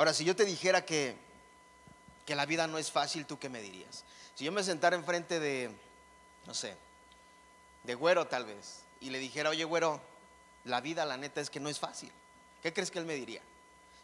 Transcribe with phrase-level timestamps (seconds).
[0.00, 1.14] Ahora, si yo te dijera que,
[2.24, 4.02] que la vida no es fácil, ¿tú qué me dirías?
[4.34, 5.70] Si yo me sentara enfrente de,
[6.46, 6.74] no sé,
[7.84, 10.00] de güero tal vez, y le dijera, oye güero,
[10.64, 12.10] la vida la neta es que no es fácil,
[12.62, 13.42] ¿qué crees que él me diría?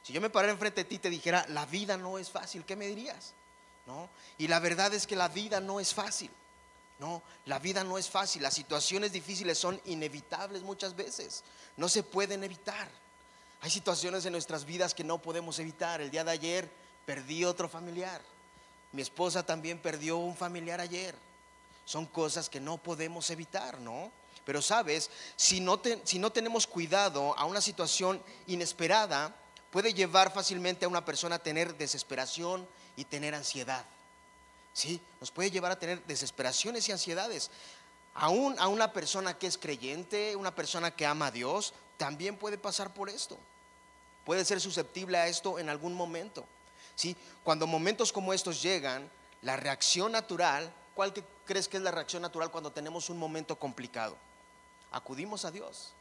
[0.02, 2.66] Si yo me parara enfrente de ti y te dijera, la vida no es fácil,
[2.66, 3.32] ¿qué me dirías?
[3.86, 4.10] ¿No?
[4.36, 6.30] Y la verdad es que la vida no es fácil.
[6.98, 8.42] No, la vida no es fácil.
[8.42, 11.42] Las situaciones difíciles son inevitables muchas veces.
[11.78, 12.86] No se pueden evitar.
[13.60, 16.00] Hay situaciones en nuestras vidas que no podemos evitar.
[16.00, 16.70] El día de ayer
[17.04, 18.20] perdí otro familiar.
[18.92, 21.14] Mi esposa también perdió un familiar ayer.
[21.84, 24.10] Son cosas que no podemos evitar, ¿no?
[24.44, 29.34] Pero sabes, si no, tenemos cuidado a una situación inesperada,
[29.70, 32.66] puede llevar fácilmente a una persona a tener desesperación
[32.96, 33.84] y tener ansiedad.
[34.72, 35.00] ¿Sí?
[35.20, 37.50] Nos puede llevar a tener desesperaciones y ansiedades.
[38.14, 42.58] Aún a una persona que es creyente, una persona que ama a Dios, también puede
[42.58, 43.38] pasar por esto.
[44.24, 46.44] Puede ser susceptible a esto en algún momento.
[46.94, 47.16] ¿Sí?
[47.44, 49.08] Cuando momentos como estos llegan,
[49.42, 51.12] la reacción natural, ¿cuál
[51.44, 54.16] crees que es la reacción natural cuando tenemos un momento complicado?
[54.90, 55.92] Acudimos a Dios.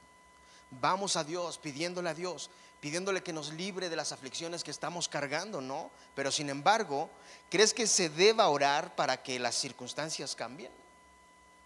[0.71, 2.49] Vamos a Dios pidiéndole a Dios,
[2.80, 5.91] pidiéndole que nos libre de las aflicciones que estamos cargando, ¿no?
[6.15, 7.09] Pero sin embargo,
[7.49, 10.71] ¿crees que se deba orar para que las circunstancias cambien?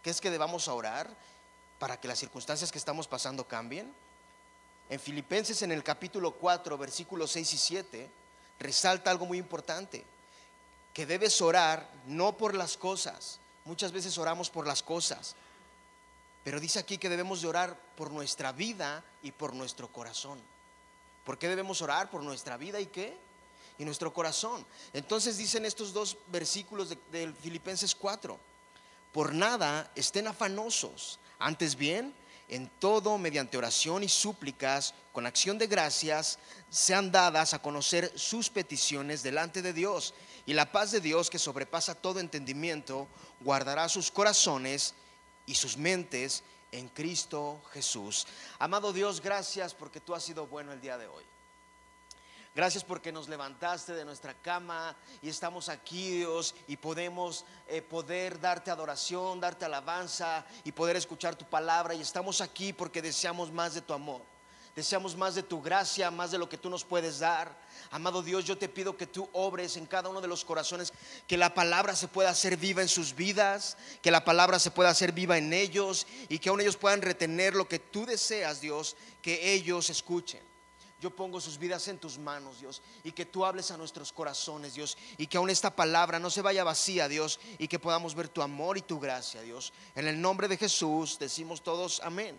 [0.02, 1.10] ¿Crees que debamos orar
[1.78, 3.94] para que las circunstancias que estamos pasando cambien?
[4.90, 8.10] En Filipenses en el capítulo 4, versículos 6 y 7,
[8.60, 10.04] resalta algo muy importante,
[10.94, 15.36] que debes orar no por las cosas, muchas veces oramos por las cosas,
[16.44, 20.40] pero dice aquí que debemos de orar por nuestra vida y por nuestro corazón.
[21.24, 22.10] ¿Por qué debemos orar?
[22.10, 23.16] Por nuestra vida y qué?
[23.78, 24.66] Y nuestro corazón.
[24.94, 28.40] Entonces dicen estos dos versículos de, Filipenses 4.
[29.14, 32.14] Por nada estén afanosos, antes bien,
[32.50, 38.50] en todo, mediante oración y súplicas, con acción de gracias, sean dadas a conocer sus
[38.50, 40.14] peticiones delante de Dios.
[40.46, 43.08] Y la paz de Dios, que sobrepasa todo entendimiento,
[43.40, 44.96] guardará sus corazones
[45.46, 48.28] y sus mentes en Cristo Jesús.
[48.58, 51.24] Amado Dios, gracias porque tú has sido bueno el día de hoy.
[52.60, 58.38] Gracias porque nos levantaste de nuestra cama y estamos aquí, Dios, y podemos eh, poder
[58.38, 61.94] darte adoración, darte alabanza y poder escuchar tu palabra.
[61.94, 64.24] Y estamos aquí porque deseamos más de tu amor.
[64.76, 67.58] Deseamos más de tu gracia, más de lo que tú nos puedes dar.
[67.92, 70.92] Amado Dios, yo te pido que tú obres en cada uno de los corazones,
[71.28, 74.90] que la palabra se pueda hacer viva en sus vidas, que la palabra se pueda
[74.90, 78.98] hacer viva en ellos y que aún ellos puedan retener lo que tú deseas, Dios,
[79.22, 80.49] que ellos escuchen.
[81.02, 84.74] Yo pongo sus vidas en tus manos, Dios, y que tú hables a nuestros corazones,
[84.74, 88.28] Dios, y que aún esta palabra no se vaya vacía, Dios, y que podamos ver
[88.28, 89.72] tu amor y tu gracia, Dios.
[89.96, 92.38] En el nombre de Jesús decimos todos amén.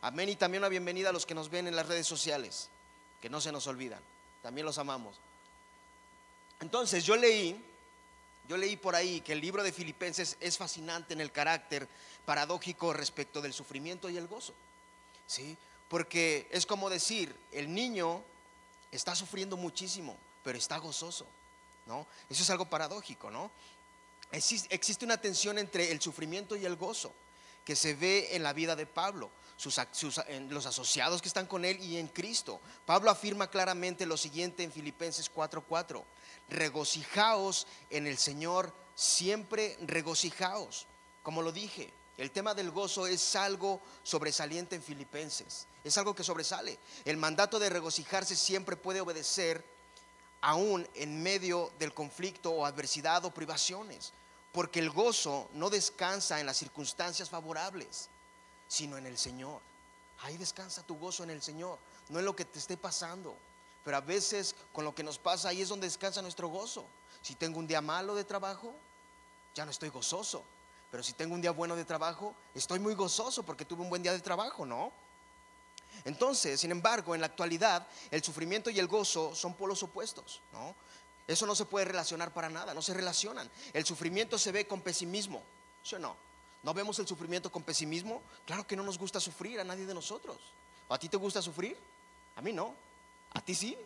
[0.00, 2.68] Amén y también una bienvenida a los que nos ven en las redes sociales,
[3.20, 4.00] que no se nos olvidan.
[4.42, 5.16] También los amamos.
[6.60, 7.60] Entonces yo leí,
[8.48, 11.88] yo leí por ahí que el libro de Filipenses es fascinante en el carácter
[12.24, 14.54] paradójico respecto del sufrimiento y el gozo.
[15.26, 15.56] ¿Sí?
[15.88, 18.22] Porque es como decir, el niño
[18.92, 21.26] está sufriendo muchísimo, pero está gozoso,
[21.86, 22.06] ¿no?
[22.28, 23.50] Eso es algo paradójico, ¿no?
[24.30, 27.12] Existe una tensión entre el sufrimiento y el gozo
[27.64, 29.30] que se ve en la vida de Pablo
[30.28, 32.60] en los asociados que están con él y en Cristo.
[32.86, 36.04] Pablo afirma claramente lo siguiente en Filipenses 4:4.
[36.48, 40.86] Regocijaos en el Señor, siempre regocijaos.
[41.24, 45.66] Como lo dije, el tema del gozo es algo sobresaliente en Filipenses.
[45.82, 46.78] Es algo que sobresale.
[47.04, 49.64] El mandato de regocijarse siempre puede obedecer
[50.40, 54.12] aún en medio del conflicto o adversidad o privaciones.
[54.52, 58.08] Porque el gozo no descansa en las circunstancias favorables
[58.68, 59.60] sino en el Señor.
[60.22, 61.78] Ahí descansa tu gozo en el Señor,
[62.10, 63.34] no en lo que te esté pasando.
[63.84, 66.84] Pero a veces con lo que nos pasa ahí es donde descansa nuestro gozo.
[67.22, 68.74] Si tengo un día malo de trabajo,
[69.54, 70.44] ya no estoy gozoso.
[70.90, 74.02] Pero si tengo un día bueno de trabajo, estoy muy gozoso porque tuve un buen
[74.02, 74.92] día de trabajo, ¿no?
[76.04, 80.74] Entonces, sin embargo, en la actualidad, el sufrimiento y el gozo son polos opuestos, ¿no?
[81.26, 83.50] Eso no se puede relacionar para nada, no se relacionan.
[83.74, 85.42] El sufrimiento se ve con pesimismo,
[85.82, 86.16] ¿sí o no?
[86.62, 88.22] ¿No vemos el sufrimiento con pesimismo?
[88.46, 90.38] Claro que no nos gusta sufrir a nadie de nosotros.
[90.88, 91.76] ¿A ti te gusta sufrir?
[92.36, 92.74] A mí no.
[93.34, 93.76] ¿A ti sí?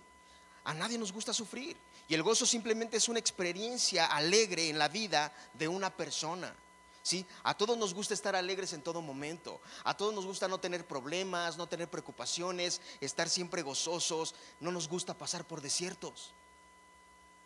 [0.64, 1.76] A nadie nos gusta sufrir.
[2.08, 6.54] Y el gozo simplemente es una experiencia alegre en la vida de una persona.
[7.02, 7.26] ¿Sí?
[7.42, 9.60] A todos nos gusta estar alegres en todo momento.
[9.82, 14.34] A todos nos gusta no tener problemas, no tener preocupaciones, estar siempre gozosos.
[14.60, 16.30] No nos gusta pasar por desiertos.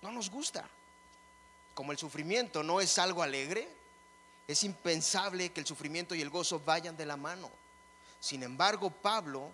[0.03, 0.69] No nos gusta.
[1.75, 3.69] Como el sufrimiento no es algo alegre,
[4.47, 7.51] es impensable que el sufrimiento y el gozo vayan de la mano.
[8.21, 9.51] Sin embargo, Pablo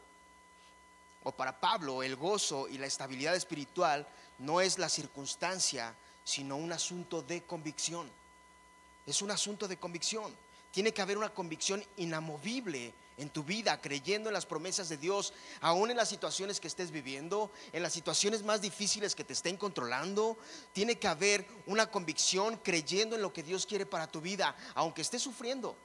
[1.24, 4.06] o para Pablo, el gozo y la estabilidad espiritual
[4.38, 5.94] no es la circunstancia,
[6.24, 8.10] sino un asunto de convicción.
[9.06, 10.34] Es un asunto de convicción.
[10.70, 15.32] Tiene que haber una convicción inamovible en tu vida, creyendo en las promesas de Dios,
[15.60, 19.56] aún en las situaciones que estés viviendo, en las situaciones más difíciles que te estén
[19.56, 20.38] controlando.
[20.72, 25.02] Tiene que haber una convicción creyendo en lo que Dios quiere para tu vida, aunque
[25.02, 25.76] estés sufriendo.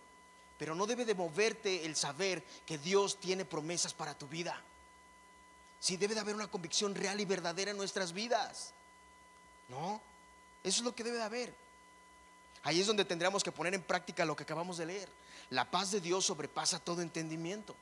[0.58, 4.60] Pero no debe de moverte el saber que Dios tiene promesas para tu vida.
[5.80, 8.74] Sí, debe de haber una convicción real y verdadera en nuestras vidas.
[9.70, 10.02] ¿No?
[10.64, 11.67] Eso es lo que debe de haber.
[12.64, 15.10] Ahí es donde tendríamos que poner en práctica lo que acabamos de leer.
[15.50, 17.76] La paz de Dios sobrepasa todo entendimiento.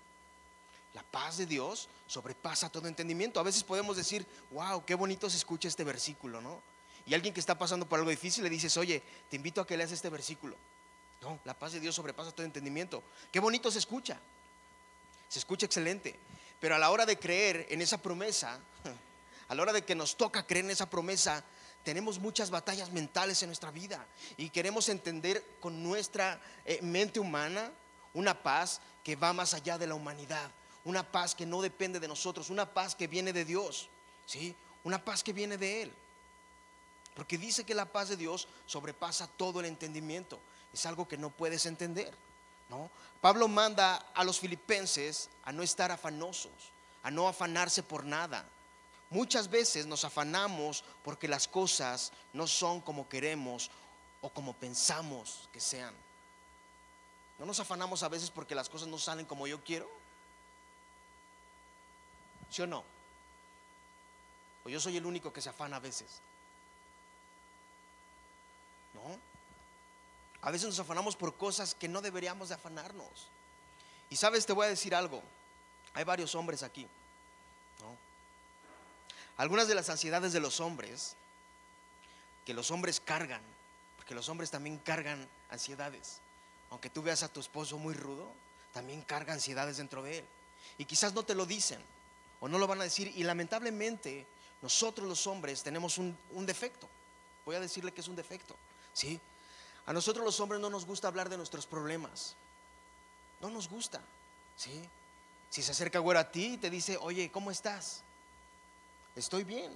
[0.94, 3.40] La paz de Dios sobrepasa todo entendimiento.
[3.40, 6.62] A veces podemos decir, wow, qué bonito se escucha este versículo, ¿no?
[7.06, 9.78] Y alguien que está pasando por algo difícil le dices, oye, te invito a que
[9.78, 10.56] leas este versículo.
[11.22, 13.04] No, la paz de Dios sobrepasa todo entendimiento.
[13.32, 14.18] Qué bonito se escucha.
[15.28, 16.16] Se escucha excelente.
[16.60, 18.60] Pero a la hora de creer en esa promesa,
[19.48, 21.44] a la hora de que nos toca creer en esa promesa,
[21.86, 24.06] tenemos muchas batallas mentales en nuestra vida
[24.38, 27.72] y queremos entender con nuestra eh, mente humana
[28.16, 30.50] una paz que va más allá de la humanidad,
[30.84, 33.88] una paz que no depende de nosotros, una paz que viene de Dios,
[34.26, 34.56] ¿sí?
[34.84, 35.94] Una paz que viene de Él.
[37.14, 40.40] Porque dice que la paz de Dios sobrepasa todo el entendimiento.
[40.74, 42.12] Es algo que no puedes entender,
[42.68, 42.90] ¿no?
[43.22, 46.52] Pablo manda a los filipenses a no estar afanosos,
[47.04, 48.44] a no afanarse por nada,
[49.10, 53.70] Muchas veces nos afanamos porque las cosas no son como queremos
[54.22, 55.94] o como pensamos que sean.
[57.38, 59.90] ¿No nos afanamos a veces porque las cosas no salen como yo quiero?
[62.50, 62.84] ¿Sí o no?
[64.64, 66.08] O yo soy el único que se afana a veces.
[68.94, 69.20] ¿No?
[70.42, 73.28] A veces nos afanamos por cosas que no deberíamos de afanarnos.
[74.10, 75.22] Y sabes, te voy a decir algo.
[75.94, 76.88] Hay varios hombres aquí.
[79.38, 81.16] Algunas de las ansiedades de los hombres,
[82.46, 83.42] que los hombres cargan,
[83.98, 86.20] porque los hombres también cargan ansiedades.
[86.70, 88.32] Aunque tú veas a tu esposo muy rudo,
[88.74, 90.26] también carga ansiedades dentro de él.
[90.78, 91.80] Y quizás no te lo dicen
[92.40, 93.12] o no lo van a decir.
[93.16, 94.26] Y lamentablemente
[94.62, 96.88] nosotros los hombres tenemos un, defecto.
[97.46, 98.56] Voy a decirle que es un defecto.
[98.94, 99.20] ¿sí?
[99.86, 102.36] A nosotros los hombres no nos gusta hablar de nuestros problemas.
[103.42, 104.02] No nos gusta.
[104.58, 104.82] ¿sí?
[105.50, 108.02] Si se acerca güero a ti y te dice, oye, ¿cómo estás?
[109.16, 109.72] Estoy bien.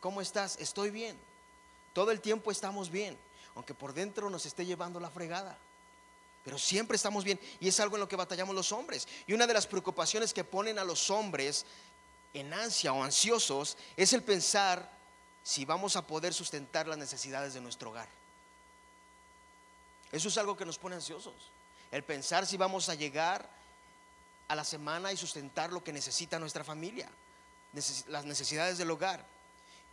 [0.00, 0.56] ¿Cómo estás?
[0.58, 1.16] Estoy bien.
[1.92, 3.16] Todo el tiempo estamos bien,
[3.54, 5.58] aunque por dentro nos esté llevando la fregada.
[6.44, 9.08] Pero siempre estamos bien y es algo en lo que batallamos los hombres.
[9.26, 11.66] Y una de las preocupaciones que ponen a los hombres
[12.34, 14.90] en ansia o ansiosos es el pensar
[15.42, 18.08] si vamos a poder sustentar las necesidades de nuestro hogar.
[20.12, 21.34] Eso es algo que nos pone ansiosos.
[21.90, 23.48] El pensar si vamos a llegar
[24.48, 27.08] a la semana y sustentar lo que necesita nuestra familia
[28.08, 29.24] las necesidades del hogar.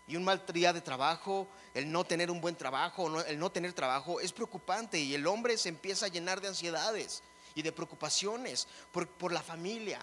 [0.08, 3.74] Y un mal día de trabajo, el no tener un buen trabajo, el no tener
[3.74, 7.22] trabajo es preocupante y el hombre se empieza a llenar de ansiedades
[7.56, 10.02] y de preocupaciones por, por la familia,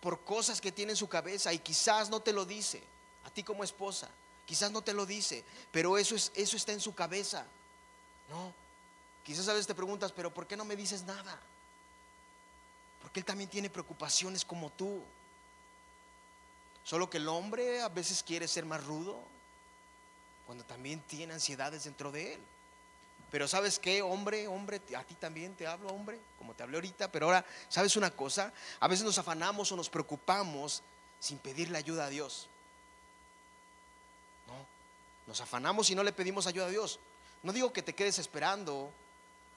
[0.00, 2.82] por cosas que tiene en su cabeza y quizás no te lo dice,
[3.24, 4.08] a ti como esposa,
[4.44, 7.44] quizás no te lo dice, pero eso, es, eso está en su cabeza.
[8.28, 8.52] No,
[9.24, 11.38] quizás a veces te preguntas, pero ¿por qué no me dices nada?
[13.02, 15.02] Porque él también tiene preocupaciones como tú.
[16.88, 19.18] Solo que el hombre a veces quiere ser más rudo
[20.46, 22.40] cuando también tiene ansiedades dentro de él.
[23.30, 27.12] Pero sabes qué, hombre, hombre, a ti también te hablo, hombre, como te hablé ahorita,
[27.12, 28.54] pero ahora, ¿sabes una cosa?
[28.80, 30.82] A veces nos afanamos o nos preocupamos
[31.20, 32.48] sin pedirle ayuda a Dios.
[34.46, 34.54] No,
[35.26, 37.00] nos afanamos y no le pedimos ayuda a Dios.
[37.42, 38.90] No digo que te quedes esperando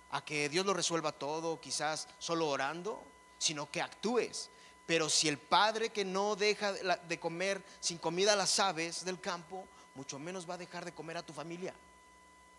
[0.10, 3.02] a que Dios lo resuelva todo, quizás solo orando,
[3.38, 4.50] sino que actúes.
[4.92, 9.22] Pero si el padre que no deja de comer sin comida a las aves del
[9.22, 11.74] campo, mucho menos va a dejar de comer a tu familia.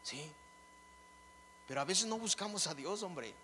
[0.02, 0.32] ¿Sí?
[1.68, 3.34] Pero a veces no buscamos a Dios, hombre.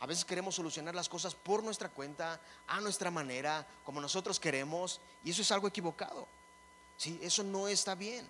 [0.00, 5.00] A veces queremos solucionar las cosas por nuestra cuenta, a nuestra manera, como nosotros queremos,
[5.22, 6.26] y eso es algo equivocado.
[6.96, 7.16] ¿Sí?
[7.22, 8.26] Eso no está bien.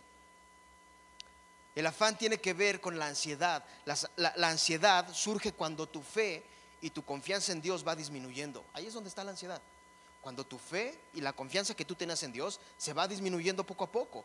[1.74, 3.64] El afán tiene que ver con la ansiedad.
[3.86, 6.44] la ansiedad surge cuando tu fe
[6.82, 8.62] y tu confianza en Dios va disminuyendo.
[8.74, 9.62] Ahí es donde está la ansiedad.
[10.20, 13.84] Cuando tu fe y la confianza que tú tienes en Dios se va disminuyendo poco
[13.84, 14.24] a poco.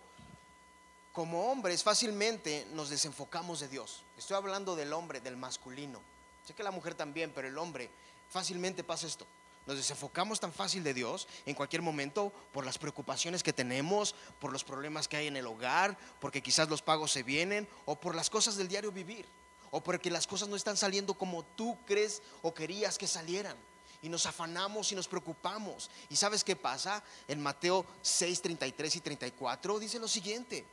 [1.14, 4.04] Como hombres fácilmente nos desenfocamos de Dios.
[4.18, 6.02] Estoy hablando del hombre, del masculino.
[6.46, 7.90] Sé que la mujer también, pero el hombre
[8.30, 9.26] fácilmente pasa esto.
[9.66, 14.52] Nos desenfocamos tan fácil de Dios en cualquier momento por las preocupaciones que tenemos, por
[14.52, 18.16] los problemas que hay en el hogar, porque quizás los pagos se vienen o por
[18.16, 19.26] las cosas del diario vivir
[19.72, 23.56] o porque las cosas no están saliendo como tú crees o querías que salieran.
[24.00, 25.90] y nos afanamos y nos preocupamos.
[26.08, 27.04] ¿Y sabes qué pasa?
[27.28, 30.64] En Mateo 6, 33 y 34 dice lo siguiente,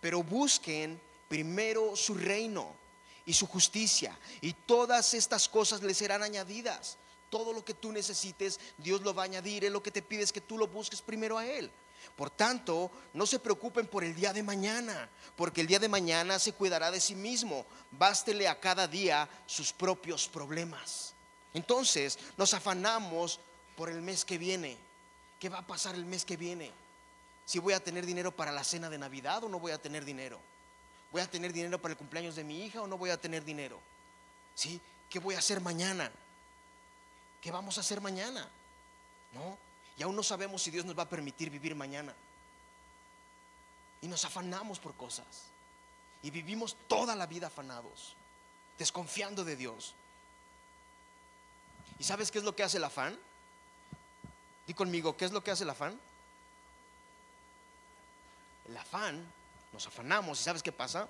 [0.00, 2.72] pero busquen primero su reino
[3.26, 6.96] y su justicia y todas estas cosas les serán añadidas.
[7.30, 9.64] Todo lo que tú necesites, Dios lo va a añadir.
[9.64, 11.70] Él lo que te pide es que tú lo busques primero a Él.
[12.16, 16.38] Por tanto, no se preocupen por el día de mañana, porque el día de mañana
[16.38, 17.64] se cuidará de sí mismo.
[17.90, 21.14] Bástele a cada día sus propios problemas.
[21.54, 23.40] Entonces, nos afanamos
[23.76, 24.76] por el mes que viene.
[25.38, 26.72] ¿Qué va a pasar el mes que viene?
[27.44, 30.04] Si voy a tener dinero para la cena de Navidad o no voy a tener
[30.04, 30.38] dinero.
[31.10, 33.44] ¿Voy a tener dinero para el cumpleaños de mi hija o no voy a tener
[33.44, 33.80] dinero?
[34.54, 34.80] ¿Sí?
[35.08, 36.10] ¿Qué voy a hacer mañana?
[37.40, 38.48] ¿Qué vamos a hacer mañana?
[39.32, 39.56] ¿No?
[39.98, 42.14] Y aún no sabemos si Dios nos va a permitir vivir mañana.
[44.00, 45.26] Y nos afanamos por cosas.
[46.22, 48.14] Y vivimos toda la vida afanados,
[48.78, 49.94] desconfiando de Dios.
[51.98, 53.18] ¿Y sabes qué es lo que hace el afán?
[54.66, 55.98] Di conmigo, ¿qué es lo que hace el afán?
[58.68, 59.24] El afán,
[59.72, 61.08] nos afanamos y ¿sabes qué pasa?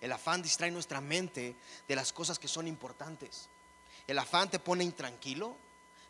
[0.00, 1.54] El afán distrae nuestra mente
[1.86, 3.48] de las cosas que son importantes.
[4.06, 5.56] El afán te pone intranquilo,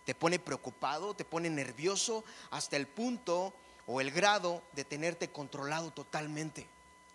[0.07, 3.53] te pone preocupado, te pone nervioso hasta el punto
[3.87, 6.67] o el grado de tenerte controlado totalmente.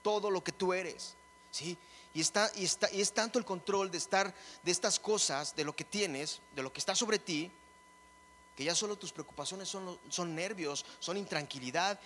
[0.04, 1.16] Todo lo que tú eres,
[1.52, 1.78] ¿sí?
[2.14, 5.64] Y, está, y, está, y es tanto el control de estar de estas cosas, de
[5.64, 7.50] lo que tienes, de lo que está sobre ti,
[8.58, 11.98] que ya solo tus preocupaciones son, son nervios, son intranquilidad,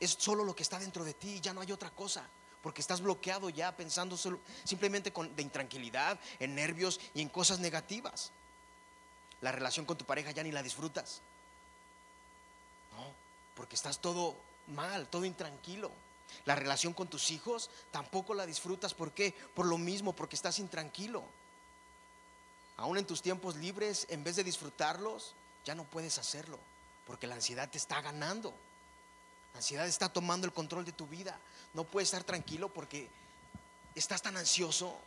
[0.00, 2.28] es solo lo que está dentro de ti, ya no hay otra cosa
[2.60, 4.16] porque estás bloqueado ya pensando
[4.64, 8.32] simplemente con, de intranquilidad, en nervios y en cosas negativas.
[9.44, 11.20] La relación con tu pareja ya ni la disfrutas.
[12.96, 13.04] No,
[13.54, 14.34] porque estás todo
[14.68, 15.90] mal, todo intranquilo.
[16.46, 18.94] La relación con tus hijos tampoco la disfrutas.
[18.94, 19.34] ¿Por qué?
[19.54, 21.22] Por lo mismo, porque estás intranquilo.
[22.78, 25.34] Aún en tus tiempos libres, en vez de disfrutarlos,
[25.66, 26.58] ya no puedes hacerlo,
[27.06, 28.48] porque la ansiedad te está ganando.
[29.52, 31.38] La ansiedad está tomando el control de tu vida.
[31.74, 33.10] No puedes estar tranquilo porque
[33.94, 34.98] estás tan ansioso.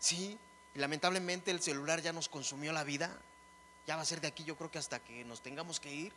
[0.00, 0.36] Sí,
[0.74, 3.16] y lamentablemente el celular ya nos consumió la vida
[3.88, 6.12] ya va a ser de aquí yo creo que hasta que nos tengamos que ir.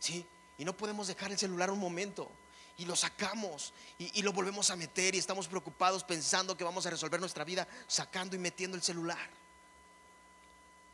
[0.00, 0.24] ¿Sí?
[0.56, 2.30] Y no podemos dejar el celular un momento.
[2.78, 6.90] Y lo sacamos y, lo volvemos a meter y estamos preocupados pensando que vamos a
[6.90, 9.28] resolver nuestra vida sacando y metiendo el celular.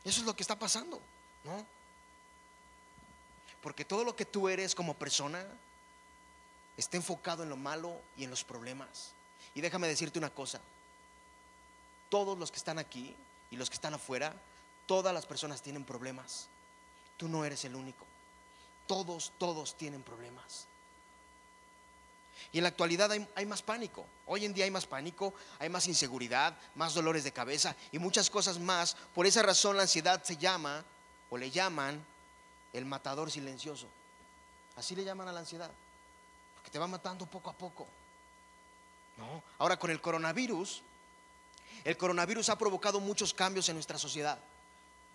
[0.03, 1.01] Eso es lo que está pasando,
[1.45, 1.65] ¿no?
[3.63, 5.45] Porque todo lo que tú eres como persona
[6.77, 9.13] está enfocado en lo malo y en los problemas.
[9.55, 10.61] Y déjame decirte una cosa,
[12.09, 13.15] todos los que están aquí
[13.53, 14.35] y los que están afuera
[14.87, 16.49] Todas las personas tienen problemas.
[17.17, 18.07] Tú no eres el único.
[18.87, 20.67] Todos, todos tienen problemas.
[22.51, 24.05] Y en la actualidad hay, más pánico.
[24.27, 28.29] Hoy en día hay más pánico, hay más inseguridad, más dolores de cabeza y muchas
[28.29, 28.97] cosas más.
[29.15, 30.85] Por esa razón la ansiedad se llama
[31.31, 32.05] o le llaman
[32.73, 33.87] el matador silencioso.
[34.77, 35.71] Así le llaman a la ansiedad.
[36.57, 37.87] Porque te va matando poco a poco.
[39.17, 39.43] ¿No?
[39.59, 40.83] Ahora con el coronavirus,
[41.85, 44.39] el coronavirus ha provocado muchos cambios en nuestra sociedad.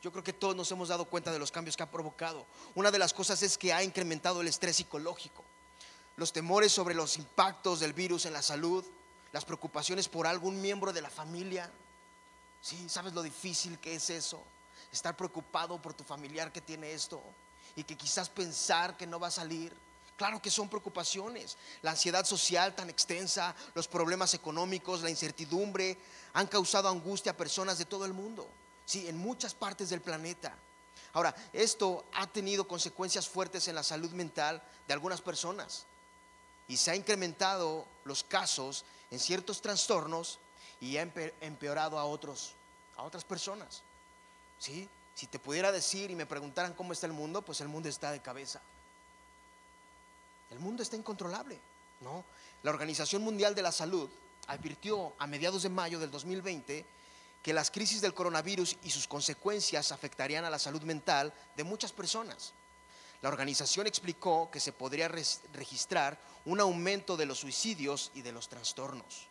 [0.02, 2.46] Yo creo que todos nos hemos dado cuenta de los cambios que ha provocado.
[2.76, 5.44] Una de las cosas es que ha incrementado el estrés psicológico,
[6.18, 8.86] los temores sobre los impactos del virus en la salud,
[9.32, 11.72] las preocupaciones por algún miembro de la familia.
[12.62, 14.42] Sí, ¿sabes lo difícil que es eso?
[14.92, 17.22] Estar preocupado por tu familiar que tiene esto
[17.76, 19.76] y que quizás pensar que no va a salir.
[20.16, 21.58] Claro que son preocupaciones.
[21.82, 25.98] La ansiedad social tan extensa, los problemas económicos, la incertidumbre
[26.34, 28.48] han causado angustia a personas de todo el mundo
[28.88, 30.56] sí, en muchas partes del planeta.
[31.14, 35.86] Ahora, esto ha tenido consecuencias fuertes en la salud mental de algunas personas
[36.68, 40.40] y se ha incrementado los casos en ciertos trastornos
[40.80, 41.02] y ha
[41.42, 42.54] empeorado a otros,
[42.96, 43.84] a otras personas.
[44.60, 44.90] ¿Sí?
[45.16, 48.12] Si te pudiera decir y me preguntaran cómo está el mundo, pues el mundo está
[48.12, 48.62] de cabeza.
[50.50, 51.60] El mundo está incontrolable,
[52.02, 52.24] ¿no?
[52.64, 54.10] La Organización Mundial de la Salud
[54.48, 56.86] advirtió a mediados de mayo del 2020
[57.42, 61.92] que las crisis del coronavirus y sus consecuencias afectarían a la salud mental de muchas
[61.92, 62.54] personas.
[63.22, 68.48] La organización explicó que se podría registrar un aumento de los suicidios y de los
[68.48, 69.28] trastornos.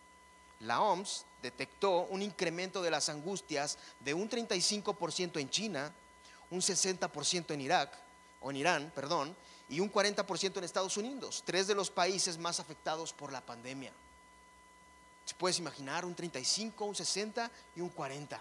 [0.60, 5.92] La OMS detectó un incremento de las angustias de un 35% en China,
[6.50, 7.92] un 60% en Irak
[8.40, 9.36] o en Irán, perdón,
[9.68, 13.92] y un 40% en Estados Unidos, tres de los países más afectados por la pandemia.
[15.26, 18.40] Si puedes imaginar un 35, un 60 y un 40.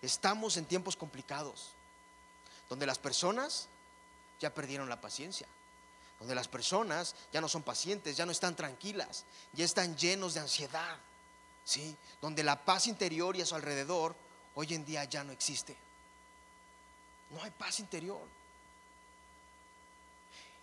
[0.00, 1.68] Estamos en tiempos complicados,
[2.68, 3.68] donde las personas
[4.40, 5.46] ya perdieron la paciencia,
[6.18, 10.40] donde las personas ya no son pacientes, ya no están tranquilas, ya están llenos de
[10.40, 10.96] ansiedad,
[11.64, 11.94] ¿sí?
[12.22, 14.16] Donde la paz interior y a su alrededor
[14.54, 15.76] hoy en día ya no existe.
[17.30, 18.22] No hay paz interior.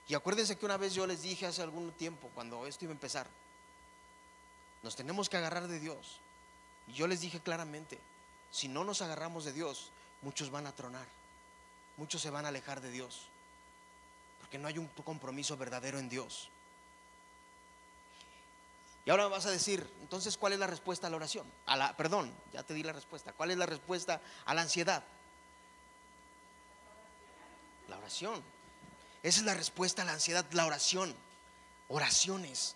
[0.07, 2.95] Y acuérdense que una vez yo les dije hace algún tiempo, cuando esto iba a
[2.95, 3.27] empezar,
[4.83, 6.19] nos tenemos que agarrar de Dios.
[6.87, 7.99] Y yo les dije claramente,
[8.51, 11.07] si no nos agarramos de Dios, muchos van a tronar,
[11.97, 13.27] muchos se van a alejar de Dios,
[14.39, 16.49] porque no hay un compromiso verdadero en Dios.
[19.05, 21.51] Y ahora vas a decir, entonces, ¿cuál es la respuesta a la oración?
[21.65, 23.33] A la, perdón, ya te di la respuesta.
[23.33, 25.03] ¿Cuál es la respuesta a la ansiedad?
[27.87, 28.43] La oración.
[29.23, 31.15] Esa es la respuesta a la ansiedad, la oración.
[31.87, 32.75] Oraciones.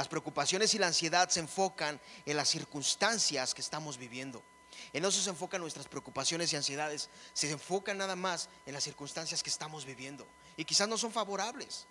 [0.00, 4.42] Las preocupaciones y la ansiedad se enfocan en las circunstancias que estamos viviendo.
[4.94, 7.10] En eso se enfocan nuestras preocupaciones y ansiedades.
[7.34, 10.26] Se enfocan nada más en las circunstancias que estamos viviendo.
[10.56, 11.84] Y quizás no son favorables.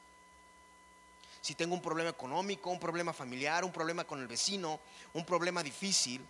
[1.40, 4.80] Si tengo un problema económico, un problema familiar, un problema con el vecino,
[5.14, 6.26] un problema difícil,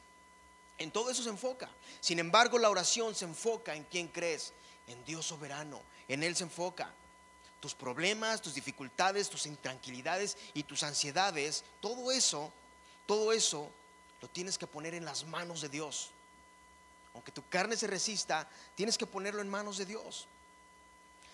[0.80, 1.70] en todo eso se enfoca.
[2.02, 4.52] Sin embargo, la oración se enfoca en quién crees,
[4.86, 5.82] en Dios soberano.
[6.10, 6.94] En Él se enfoca.
[7.60, 12.52] Tus problemas, tus dificultades, tus intranquilidades y tus ansiedades, todo eso,
[13.06, 13.70] todo eso
[14.22, 16.12] lo tienes que poner en las manos de Dios.
[17.14, 20.28] Aunque tu carne se resista, tienes que ponerlo en manos de Dios.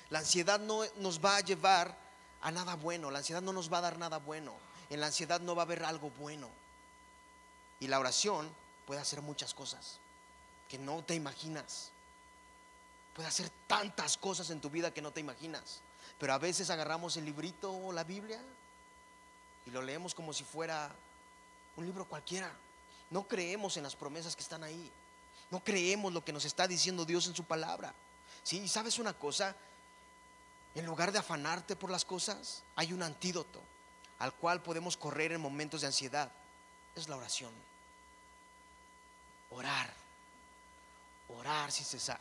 [0.10, 1.96] La ansiedad no nos va a llevar
[2.42, 4.54] a nada bueno, la ansiedad no nos va a dar nada bueno.
[4.90, 6.50] En la ansiedad no va a haber algo bueno.
[7.80, 8.50] Y la oración
[8.86, 9.98] puede hacer muchas cosas
[10.70, 11.90] que no te imaginas.
[13.16, 15.82] Puede hacer tantas cosas en tu vida que no te imaginas.
[16.20, 18.42] Pero a veces agarramos el librito o la Biblia
[19.66, 20.92] y lo leemos como si fuera
[21.76, 22.52] un libro cualquiera.
[23.10, 24.92] No creemos en las promesas que están ahí.
[25.52, 27.94] No creemos lo que nos está diciendo Dios en su palabra.
[28.44, 28.60] ¿Sí?
[28.60, 29.56] ¿Y sabes una cosa?
[30.74, 33.62] En lugar de afanarte por las cosas, hay un antídoto
[34.20, 36.32] al cual podemos correr en momentos de ansiedad.
[36.96, 37.52] Es la oración.
[39.52, 39.94] Orar.
[41.38, 42.20] Orar sin cesar.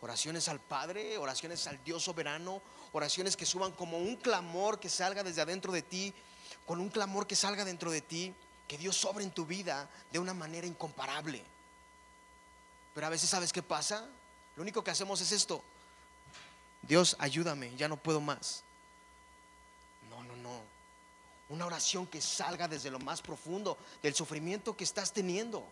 [0.00, 5.22] Oraciones al Padre, oraciones al Dios soberano, oraciones que suban como un clamor que salga
[5.22, 6.14] desde adentro de ti,
[6.66, 8.34] con un clamor que salga dentro de ti,
[8.66, 11.42] que Dios sobre en tu vida de una manera incomparable.
[12.94, 14.08] Pero a veces sabes qué pasa?
[14.56, 15.62] Lo único que hacemos es esto.
[16.82, 18.62] Dios, ayúdame, ya no puedo más.
[20.08, 20.62] No, no, no.
[21.50, 25.66] Una oración que salga desde lo más profundo del sufrimiento que estás teniendo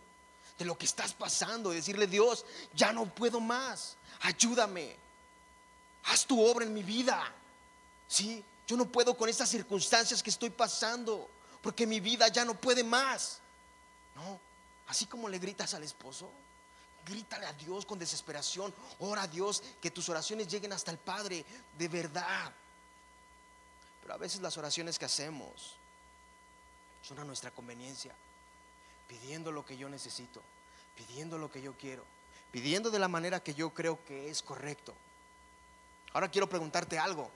[0.59, 4.93] de lo que estás pasando, decirle, Dios, ya no puedo más, ayúdame,
[6.03, 7.33] haz tu obra en mi vida.
[8.09, 11.29] Sí, yo no puedo con estas circunstancias que estoy pasando,
[11.61, 13.39] porque mi vida ya no puede más.
[14.15, 14.37] No,
[14.87, 16.29] así como le gritas al esposo,
[17.05, 21.45] grítale a Dios con desesperación, ora a Dios que tus oraciones lleguen hasta el Padre
[21.77, 22.51] de verdad.
[24.01, 25.77] Pero a veces las oraciones que hacemos
[27.01, 28.13] son a nuestra conveniencia
[29.09, 30.41] pidiendo lo que yo necesito,
[30.95, 32.05] pidiendo lo que yo quiero,
[32.51, 34.93] pidiendo de la manera que yo creo que es correcto.
[36.13, 37.29] Ahora quiero preguntarte algo.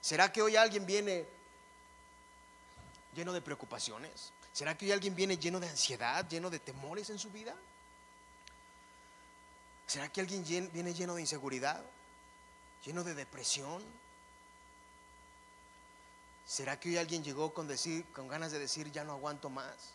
[0.00, 1.26] ¿Será que hoy alguien viene
[3.14, 4.32] lleno de preocupaciones?
[4.52, 7.54] ¿Será que hoy alguien viene lleno de ansiedad, lleno de temores en su vida?
[9.86, 11.82] ¿Será que alguien viene lleno de inseguridad?
[12.84, 13.82] ¿Lleno de depresión?
[16.46, 19.92] ¿Será que hoy alguien llegó con, decir, con ganas de decir ya no aguanto más?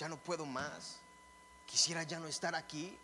[0.00, 0.96] Ya no puedo más,
[1.66, 2.96] quisiera ya no estar aquí,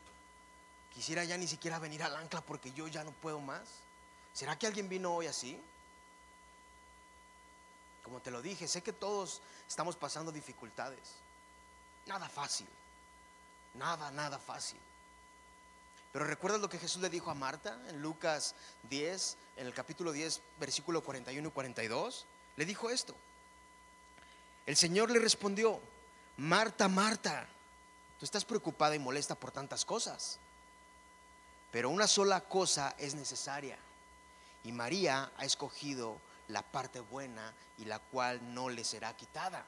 [0.95, 3.69] quisiera ya ni siquiera venir al ancla porque yo ya no puedo más.
[4.33, 5.61] ¿Será que alguien vino hoy así?
[8.03, 11.17] Como te lo dije, sé que todos estamos pasando dificultades.
[12.07, 12.69] Nada fácil.
[13.75, 14.79] Nada, nada fácil.
[16.15, 18.55] Pero recuerdas lo que Jesús le dijo a Marta en Lucas
[18.89, 22.25] 10, en el capítulo 10, versículo 41 y 42.
[22.57, 23.15] Le dijo esto.
[24.65, 25.79] El Señor le respondió,
[26.39, 27.47] Marta, Marta,
[28.19, 30.39] tú estás preocupada y molesta por tantas cosas,
[31.73, 33.79] pero una sola cosa es necesaria.
[34.63, 36.19] Y María ha escogido
[36.49, 39.65] la parte buena y la cual no le será quitada.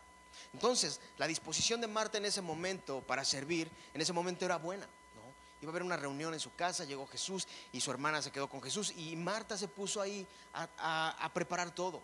[0.52, 4.84] Entonces, la disposición de Marta en ese momento para servir, en ese momento era buena.
[4.84, 5.22] ¿no?
[5.62, 8.48] Iba a haber una reunión en su casa, llegó Jesús y su hermana se quedó
[8.48, 12.02] con Jesús y Marta se puso ahí a, preparar todo.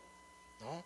[0.61, 0.83] ¿no?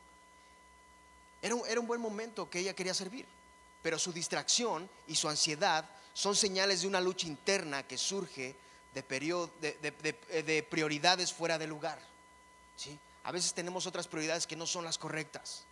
[1.42, 3.38] Era, era un buen momento que ella quería servir
[3.82, 8.56] pero su distracción y su ansiedad son señales de una lucha interna que surge
[8.94, 9.02] de,
[10.42, 11.98] de, prioridades fuera de lugar.
[12.76, 12.98] ¿sí?
[13.24, 15.64] A veces tenemos otras prioridades que no son las correctas.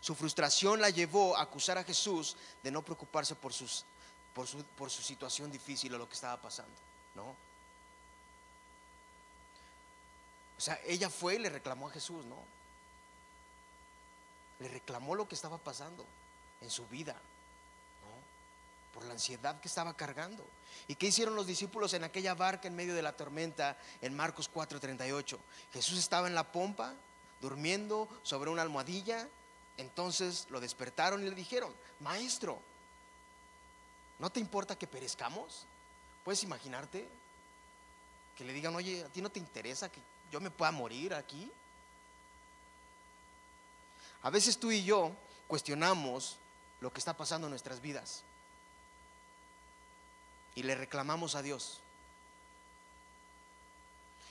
[0.00, 3.68] Su frustración la llevó a acusar a Jesús de no preocuparse por, su,
[4.34, 6.74] por su situación difícil o lo que estaba pasando.
[7.14, 7.34] ¿no?
[10.56, 12.36] O sea, ella fue y le reclamó a Jesús, ¿no?
[14.58, 16.04] Le reclamó lo que estaba pasando
[16.60, 17.16] en su vida.
[18.94, 20.42] por la ansiedad que estaba cargando.
[20.88, 24.48] ¿Y qué hicieron los discípulos en aquella barca en medio de la tormenta en Marcos
[24.48, 25.38] 4:38?
[25.74, 26.94] Jesús estaba en la pompa,
[27.42, 29.28] durmiendo sobre una almohadilla.
[29.76, 32.58] Entonces lo despertaron y le dijeron, maestro,
[34.18, 35.66] ¿no te importa que perezcamos?
[36.24, 37.06] ¿Puedes imaginarte?
[38.34, 40.00] Que le digan, oye, ¿a ti no te interesa que
[40.32, 41.52] yo me pueda morir aquí?
[44.22, 45.12] A veces tú y yo
[45.46, 46.38] cuestionamos
[46.80, 48.22] lo que está pasando en nuestras vidas
[50.54, 51.80] y le reclamamos a Dios.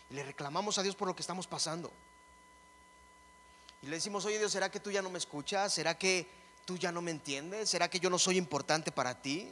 [0.09, 1.91] Y le reclamamos a Dios por lo que estamos pasando.
[3.81, 5.73] Y le decimos, oye Dios, ¿será que tú ya no me escuchas?
[5.73, 6.27] ¿Será que
[6.65, 7.69] tú ya no me entiendes?
[7.69, 9.51] ¿Será que yo no soy importante para ti?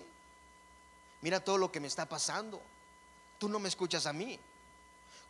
[1.22, 2.62] Mira todo lo que me está pasando.
[3.38, 4.39] Tú no me escuchas a mí.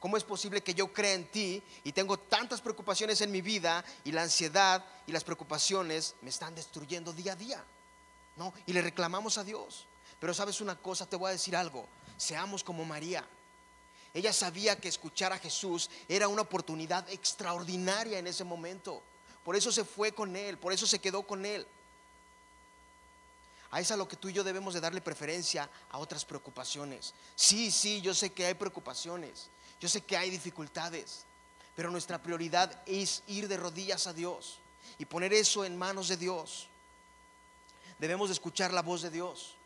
[0.04, 3.86] ¿Cómo es posible que yo crea en ti y tengo tantas preocupaciones en mi vida
[4.04, 7.64] y la ansiedad y las preocupaciones me están destruyendo día a día?
[8.36, 8.54] ¿No?
[8.66, 9.86] Y le reclamamos a Dios.
[10.20, 11.88] Pero sabes una cosa, te voy a decir algo.
[12.18, 13.26] Seamos como María.
[14.14, 19.02] Ella sabía que escuchar a Jesús era una oportunidad extraordinaria en ese momento.
[19.46, 21.66] Por eso se fue con él, por eso se quedó con él.
[23.72, 27.14] A eso lo que tú y yo debemos de darle preferencia a otras preocupaciones.
[27.38, 29.48] Sí, sí, yo sé que hay preocupaciones.
[29.84, 31.26] Yo sé que hay dificultades,
[31.76, 34.60] pero nuestra prioridad es ir de rodillas a Dios
[34.98, 36.70] y poner eso en manos de Dios.
[38.00, 39.58] Debemos de escuchar la voz de Dios,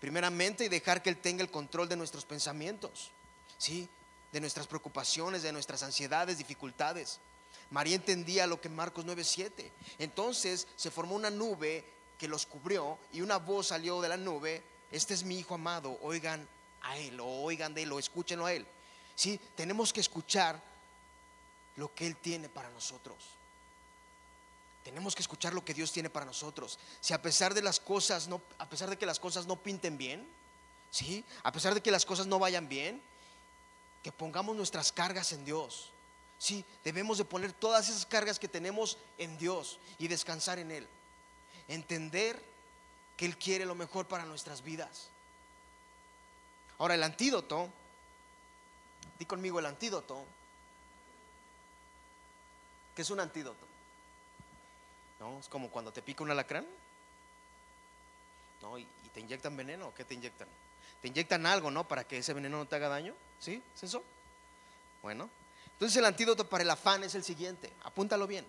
[0.00, 3.12] primeramente, y dejar que Él tenga el control de nuestros pensamientos,
[3.56, 3.88] ¿sí?
[4.32, 7.20] de nuestras preocupaciones, de nuestras ansiedades, dificultades.
[7.70, 9.70] María entendía lo que Marcos 9:7.
[10.00, 11.84] Entonces se formó una nube
[12.18, 15.96] que los cubrió y una voz salió de la nube, este es mi hijo amado,
[16.02, 16.48] oigan
[16.80, 18.66] a él, o oigan de él, o escúchenlo a él.
[19.14, 19.40] ¿Sí?
[19.56, 20.60] Tenemos que escuchar
[21.76, 23.16] lo que Él tiene para nosotros.
[24.84, 26.78] Tenemos que escuchar lo que Dios tiene para nosotros.
[27.00, 29.96] Si a pesar de las cosas no, a pesar de que las cosas no pinten
[29.96, 30.28] bien,
[30.90, 31.24] ¿sí?
[31.42, 33.00] A pesar de que las cosas no vayan bien,
[34.02, 35.90] que pongamos nuestras cargas en Dios.
[36.38, 40.86] Sí, debemos de poner todas esas cargas que tenemos en Dios y descansar en Él.
[41.68, 42.42] Entender
[43.16, 45.08] que Él quiere lo mejor para nuestras vidas.
[46.76, 47.70] Ahora, el antídoto
[49.18, 50.24] Di conmigo el antídoto.
[52.94, 53.66] ¿Qué es un antídoto?
[55.20, 55.38] ¿No?
[55.38, 56.66] Es como cuando te pica un alacrán.
[58.62, 58.78] ¿No?
[58.78, 59.92] ¿Y, te inyectan veneno?
[59.94, 60.48] ¿Qué te inyectan?
[61.00, 61.86] Te inyectan algo, ¿no?
[61.86, 63.14] Para que ese veneno no te haga daño.
[63.38, 63.62] ¿Sí?
[63.76, 64.02] ¿Es eso?
[65.02, 65.30] Bueno.
[65.72, 67.72] Entonces el antídoto para el afán es el siguiente.
[67.84, 68.46] Apúntalo bien.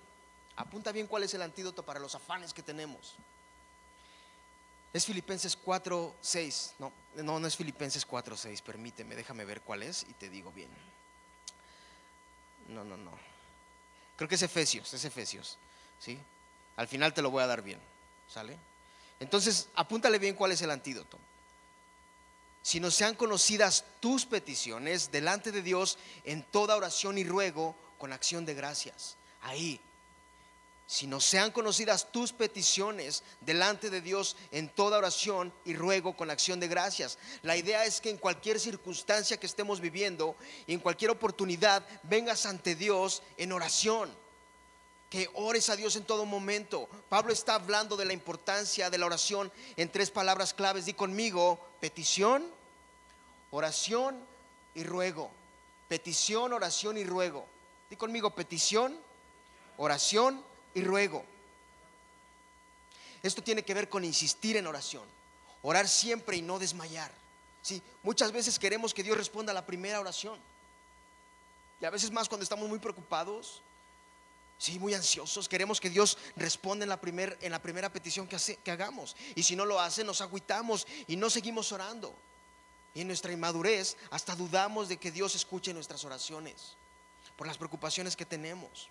[0.56, 3.15] Apunta bien cuál es el antídoto para los afanes que tenemos.
[4.96, 6.76] Es Filipenses 4, 6.
[6.80, 8.62] No, no, no es Filipenses 4, 6.
[8.62, 10.70] Permíteme, déjame ver cuál es y te digo bien.
[12.70, 13.12] No, no, no.
[14.16, 15.58] Creo que es Efesios, es Efesios.
[16.00, 16.18] ¿Sí?
[16.78, 17.78] Al final te lo voy a dar bien.
[18.34, 18.58] ¿Sale?
[19.20, 21.20] Entonces, apúntale bien cuál es el antídoto.
[22.62, 28.14] Si no sean conocidas tus peticiones delante de Dios en toda oración y ruego con
[28.14, 29.18] acción de gracias.
[29.42, 29.78] Ahí,
[30.88, 36.30] si no sean conocidas tus peticiones delante de Dios en toda oración y ruego con
[36.30, 37.17] acción de gracias.
[37.41, 40.36] La idea es que en cualquier circunstancia que estemos viviendo
[40.67, 44.13] y en cualquier oportunidad vengas ante Dios en oración.
[45.10, 46.89] Que ores a Dios en todo momento.
[47.10, 50.86] Pablo está hablando de la importancia de la oración en tres palabras claves.
[50.86, 52.45] Di conmigo, petición,
[53.52, 54.19] oración
[54.76, 55.32] y ruego.
[55.88, 57.45] Petición, oración y ruego.
[57.89, 58.98] Di conmigo, petición,
[59.78, 60.43] oración
[60.76, 61.26] y ruego.
[63.24, 65.04] Esto tiene que ver con insistir en oración,
[65.64, 67.12] orar siempre y no desmayar.
[67.64, 70.40] Sí, muchas veces queremos que Dios responda a la primera oración.
[71.82, 73.62] Y a veces más cuando estamos muy preocupados,
[74.60, 78.38] sí, muy ansiosos, queremos que Dios responda en la, primer, en la primera petición que,
[78.64, 79.16] que hagamos.
[79.34, 82.14] Y si no lo hace, nos agüitamos y no seguimos orando.
[82.94, 86.76] Y en nuestra inmadurez hasta dudamos de que Dios escuche nuestras oraciones
[87.36, 88.88] por las preocupaciones que tenemos.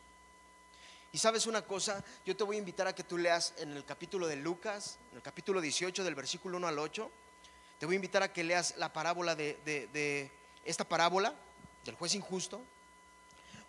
[1.14, 3.84] Y sabes una cosa, yo te voy a invitar a que tú leas en el
[3.84, 7.08] capítulo de Lucas, en el capítulo 18 del versículo 1 al 8,
[7.78, 10.32] te voy a invitar a que leas la parábola de,
[10.64, 11.32] esta parábola
[11.84, 12.60] del juez injusto.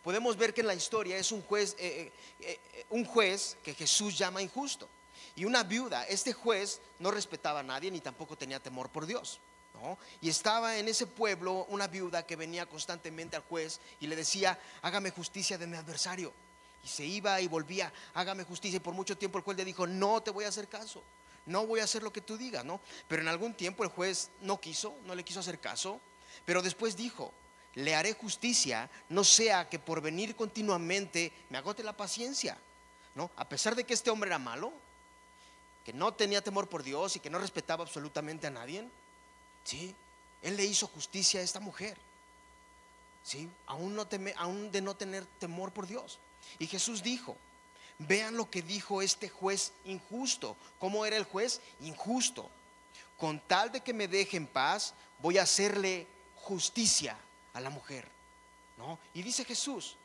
[0.04, 3.76] Podemos ver que en la historia es un juez, eh, eh, eh, un juez que
[3.76, 4.90] Jesús llama injusto.
[5.36, 9.40] Y una viuda, este juez no respetaba a nadie ni tampoco tenía temor por Dios.
[10.20, 14.58] Y estaba en ese pueblo una viuda que venía constantemente al juez y le decía,
[14.82, 16.34] hágame justicia de mi adversario
[16.88, 18.78] se iba y volvía, hágame justicia.
[18.78, 21.04] Y por mucho tiempo el juez le dijo, no te voy a hacer caso,
[21.46, 22.80] no voy a hacer lo que tú digas, ¿no?
[23.08, 26.00] Pero en algún tiempo el juez no quiso, no le quiso hacer caso,
[26.46, 27.32] pero después dijo,
[27.76, 32.58] le haré justicia, no sea que por venir continuamente me agote la paciencia,
[33.16, 33.30] ¿no?
[33.36, 34.74] A pesar de que este hombre era malo,
[35.84, 38.88] que no tenía temor por Dios y que no respetaba absolutamente a nadie,
[39.64, 39.94] ¿sí?
[40.42, 41.98] Él le hizo justicia a esta mujer,
[43.24, 43.50] ¿sí?
[43.68, 46.20] Aún, no teme, aún de no tener temor por Dios.
[46.60, 47.38] Y Jesús dijo,
[48.00, 50.56] vean lo que dijo este juez injusto.
[50.80, 51.62] ¿Cómo era el juez?
[51.82, 52.50] Injusto.
[53.18, 57.18] Con tal de que me deje en paz, voy a hacerle justicia
[57.54, 58.08] a la mujer.
[58.78, 59.00] ¿No?
[59.14, 59.96] Y dice Jesús,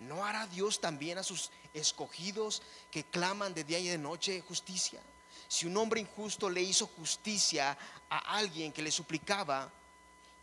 [0.00, 5.00] ¿no hará Dios también a sus escogidos que claman de día y de noche justicia?
[5.46, 7.76] Si un hombre injusto le hizo justicia
[8.08, 9.70] a alguien que le suplicaba,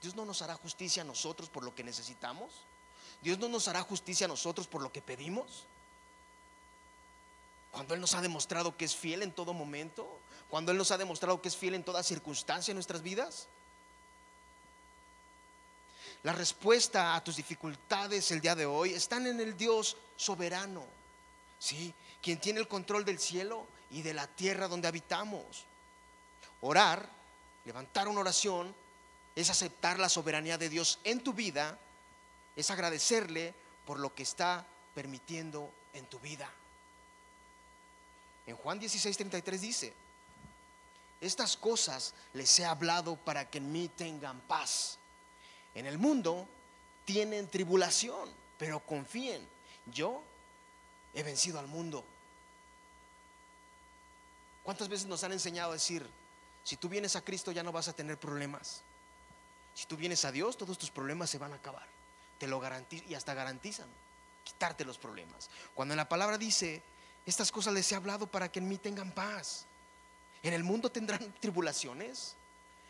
[0.02, 2.52] Dios no nos hará justicia a nosotros por lo que necesitamos.
[3.22, 5.66] Dios no nos hará justicia a nosotros por lo que pedimos.
[7.72, 10.98] Cuando Él nos ha demostrado que es fiel en todo momento, cuando Él nos ha
[10.98, 13.48] demostrado que es fiel en toda circunstancia en nuestras vidas.
[16.24, 20.84] La respuesta a tus dificultades el día de hoy están en el Dios soberano,
[21.58, 21.94] ¿sí?
[22.22, 25.66] Quien tiene el control del cielo y de la tierra donde habitamos.
[26.62, 27.10] Orar,
[27.66, 28.76] levantar una oración,
[29.36, 31.80] es aceptar la soberanía de Dios en tu vida,
[32.62, 33.54] es agradecerle
[33.86, 36.50] por lo que está permitiendo en tu vida.
[38.48, 39.94] En Juan 16:33 dice,
[41.20, 44.98] estas cosas les he hablado para que en mí tengan paz.
[45.76, 46.48] En el mundo
[47.06, 49.48] tienen tribulación, pero confíen,
[49.86, 50.24] yo
[51.14, 52.04] he vencido al mundo.
[54.64, 56.08] ¿Cuántas veces nos han enseñado a decir,
[56.64, 58.82] si tú vienes a Cristo ya no vas a tener problemas?
[59.74, 61.88] Si tú vienes a Dios, todos tus problemas se van a acabar.
[62.42, 63.86] Te lo garantizan y hasta garantizan
[64.44, 65.52] quitarte los problemas.
[65.76, 66.82] Cuando en la palabra dice,
[67.24, 69.68] estas cosas les he hablado para que en mí tengan paz.
[70.42, 72.34] En el mundo tendrán tribulaciones,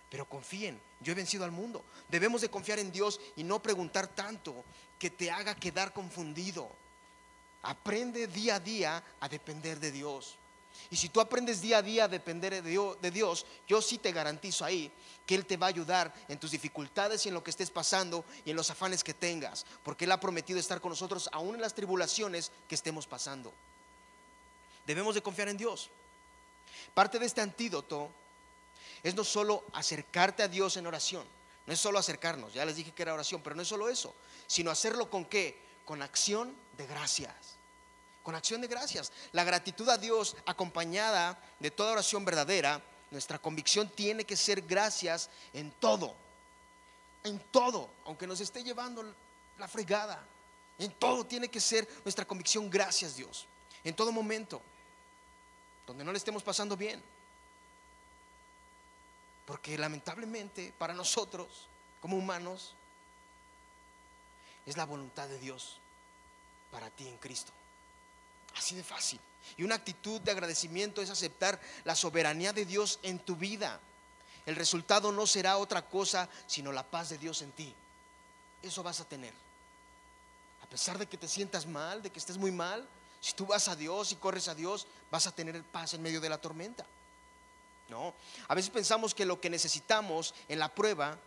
[0.10, 1.84] pero confíen, yo he vencido al mundo.
[2.08, 4.64] Debemos de confiar en Dios y no preguntar tanto
[4.98, 6.72] que te haga quedar confundido.
[7.62, 10.38] Aprende día a día a depender de Dios.
[10.90, 14.66] Y si tú aprendes día a día a depender de Dios, yo sí te garantizo
[14.66, 14.92] ahí
[15.26, 18.26] que Él te va a ayudar en tus dificultades y en lo que estés pasando
[18.44, 21.62] y en los afanes que tengas, porque Él ha prometido estar con nosotros aún en
[21.62, 23.54] las tribulaciones que estemos pasando.
[24.86, 25.90] Debemos de confiar en Dios.
[26.94, 28.10] Parte de este antídoto
[29.04, 31.26] es no solo acercarte a Dios en oración,
[31.66, 34.14] no es solo acercarnos, ya les dije que era oración, pero no es solo eso,
[34.48, 35.58] sino hacerlo con qué?
[35.86, 37.61] Con acción de gracias.
[38.24, 39.12] Con acción de gracias.
[39.32, 45.30] La gratitud a Dios acompañada de toda oración verdadera, nuestra convicción tiene que ser gracias
[45.54, 46.16] en todo.
[47.24, 49.04] En todo, aunque nos esté llevando
[49.58, 50.24] la fregada.
[50.80, 53.46] En todo tiene que ser nuestra convicción gracias Dios.
[53.84, 54.62] En todo momento
[55.86, 57.02] donde no le estemos pasando bien.
[59.46, 61.68] Porque lamentablemente para nosotros,
[62.00, 62.74] como humanos,
[64.66, 65.80] es la voluntad de Dios
[66.72, 67.52] para ti en Cristo.
[68.62, 69.20] Así de fácil.
[69.58, 73.80] Y una actitud de agradecimiento es aceptar la soberanía de Dios en tu vida.
[74.46, 77.74] El resultado no será otra cosa sino la paz de Dios en ti.
[78.62, 79.34] Eso vas a tener.
[80.62, 82.88] A pesar de que te sientas mal, de que estés muy mal,
[83.20, 86.22] si tú vas a Dios y corres a Dios, vas a tener paz en medio
[86.22, 86.86] de la tormenta.
[87.90, 88.14] No,
[88.48, 91.18] a veces pensamos que lo que necesitamos en la prueba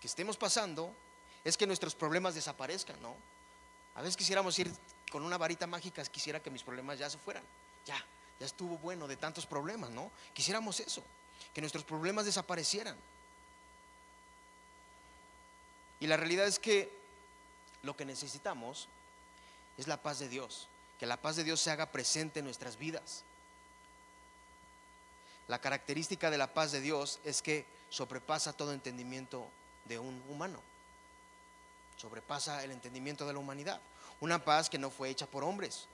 [0.00, 0.92] que estemos pasando
[1.44, 3.14] es que nuestros problemas desaparezcan, ¿no?
[3.96, 4.70] A veces quisiéramos ir
[5.10, 7.42] con una varita mágica, quisiera que mis problemas ya se fueran.
[7.86, 7.96] Ya,
[8.38, 10.10] ya estuvo bueno de tantos problemas, ¿no?
[10.34, 11.02] Quisiéramos eso,
[11.54, 12.96] que nuestros problemas desaparecieran.
[15.98, 16.92] Y la realidad es que
[17.82, 18.88] lo que necesitamos
[19.78, 20.68] es la paz de Dios.
[21.00, 23.22] Que la paz de Dios se haga presente en nuestras vidas.
[25.48, 29.48] La característica de la paz de Dios es que sobrepasa todo entendimiento
[29.84, 30.60] de un humano.
[31.96, 33.80] Sobrepasa el entendimiento de la humanidad.
[34.20, 35.86] Una paz que no fue hecha por hombres,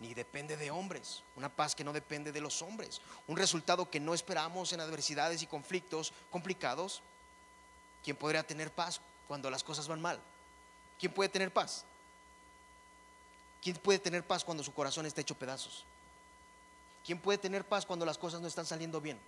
[0.00, 1.22] ni depende de hombres.
[1.36, 3.00] Una paz que no depende de los hombres.
[3.26, 7.02] Un resultado que no esperamos en adversidades y conflictos complicados.
[8.02, 10.18] ¿Quién podría tener paz cuando las cosas van mal?
[10.98, 11.84] ¿Quién puede tener paz?
[13.62, 15.84] ¿Quién puede tener paz cuando su corazón está hecho pedazos?
[17.04, 19.18] ¿Quién puede tener paz cuando las cosas no están saliendo bien?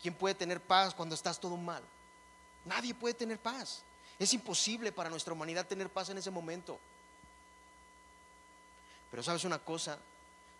[0.00, 1.84] ¿Quién puede tener paz cuando estás todo mal?
[2.64, 3.82] Nadie puede tener paz.
[4.22, 6.78] Es imposible para nuestra humanidad tener paz en ese momento.
[9.10, 9.98] Pero sabes una cosa,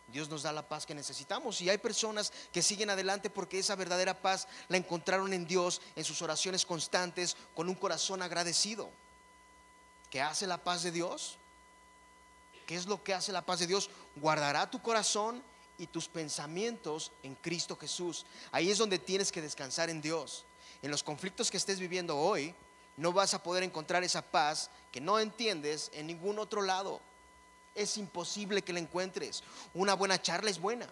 [0.09, 3.77] Dios nos da la paz que necesitamos y hay personas que siguen adelante porque esa
[3.77, 8.91] verdadera paz la encontraron en Dios en sus oraciones constantes con un corazón agradecido.
[10.11, 11.39] ¿Qué hace la paz de Dios?
[12.67, 13.91] ¿Qué es lo que hace la paz de Dios?
[14.17, 15.41] Guardará tu corazón
[15.79, 18.27] y tus pensamientos en Cristo Jesús.
[18.51, 20.45] Ahí es donde tienes que descansar en Dios.
[20.83, 22.57] En los conflictos que estés viviendo hoy,
[22.97, 27.01] no vas a poder encontrar esa paz que no entiendes en ningún otro lado.
[27.75, 29.43] Es imposible que la encuentres.
[29.75, 30.87] Una buena charla es buena.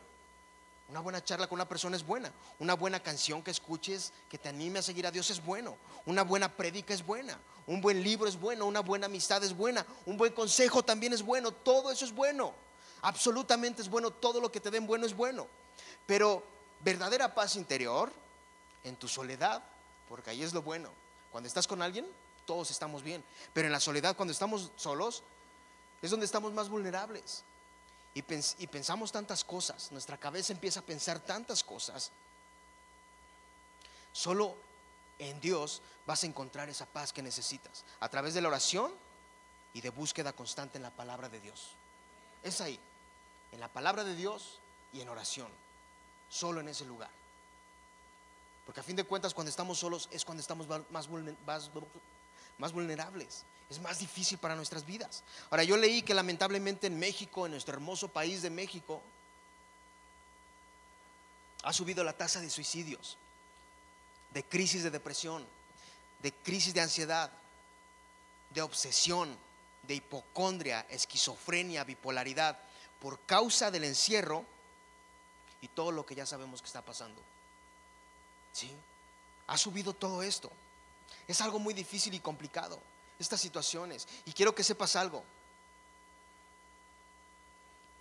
[0.88, 2.32] Una buena charla con una persona es buena.
[2.58, 5.76] Una buena canción que escuches que te anime a seguir a Dios es bueno.
[6.06, 7.38] Una buena prédica es buena.
[7.66, 8.66] Un buen libro es bueno.
[8.66, 9.86] Una buena amistad es buena.
[10.06, 11.52] Un buen consejo también es bueno.
[11.52, 12.52] Todo eso es bueno.
[13.02, 14.10] Absolutamente es bueno.
[14.10, 15.46] Todo lo que te den bueno es bueno.
[16.06, 16.42] Pero
[16.80, 18.10] verdadera paz interior
[18.82, 19.62] en tu soledad,
[20.08, 20.90] porque ahí es lo bueno.
[21.30, 22.06] Cuando estás con alguien,
[22.46, 23.24] todos estamos bien.
[23.52, 25.22] Pero en la soledad, cuando estamos solos,
[26.02, 27.44] es donde estamos más vulnerables.
[28.12, 32.10] Y, pensamos tantas cosas, nuestra cabeza empieza a pensar tantas cosas.
[34.12, 34.56] Solo
[35.20, 38.92] en Dios vas a encontrar esa paz que necesitas, a través de la oración
[39.74, 41.68] y de búsqueda constante en la palabra de Dios.
[42.42, 42.80] Es ahí,
[43.52, 44.58] en la palabra de Dios
[44.92, 45.48] y en oración,
[46.28, 47.10] solo en ese lugar.
[48.70, 51.09] Porque a fin de cuentas cuando estamos solos es cuando estamos más,
[52.72, 53.42] vulnerables.
[53.68, 55.24] Es más difícil para nuestras vidas.
[55.50, 59.02] Ahora, yo leí que lamentablemente en México, en nuestro hermoso país de México,
[61.64, 63.16] ha subido la tasa de suicidios,
[64.33, 65.44] de crisis de depresión,
[66.22, 67.33] de crisis de ansiedad,
[68.50, 69.37] de obsesión,
[69.83, 72.56] de hipocondria, esquizofrenia, bipolaridad,
[73.00, 74.44] por causa del encierro
[75.61, 77.20] y todo lo que ya sabemos que está pasando.
[78.52, 78.74] ¿Sí?
[79.46, 80.50] Ha subido todo esto.
[81.26, 82.80] Es algo muy difícil y complicado,
[83.18, 84.08] estas situaciones.
[84.24, 85.24] Y quiero que sepas algo.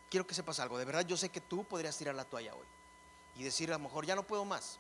[0.09, 0.77] Quiero que sepas algo.
[0.77, 2.65] De verdad yo sé que tú podrías tirar la toalla hoy
[3.35, 4.77] y decir a lo mejor ya no puedo más.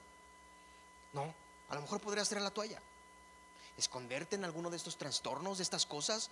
[1.13, 1.33] No,
[1.69, 2.81] a lo mejor podrías tirar la toalla.
[3.77, 6.29] Esconderte en alguno de estos trastornos, de estas cosas.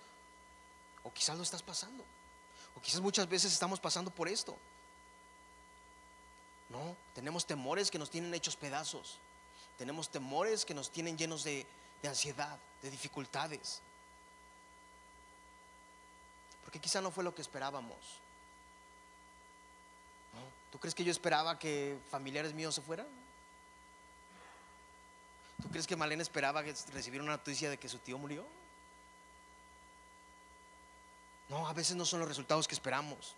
[1.04, 2.04] O quizás lo estás pasando.
[2.76, 4.56] O quizás muchas veces estamos pasando por esto.
[6.68, 9.18] No, tenemos temores que nos tienen hechos pedazos.
[9.78, 11.64] Tenemos temores que nos tienen llenos de,
[12.04, 13.80] ansiedad, de dificultades.
[16.64, 17.96] Porque quizá no fue lo que esperábamos.
[20.72, 23.06] ¿Tú crees que yo esperaba que familiares míos se fueran?
[25.62, 28.44] ¿Tú crees que Malena esperaba que recibiera una noticia de que su tío murió?
[31.48, 33.34] No, a veces no son los resultados que esperamos.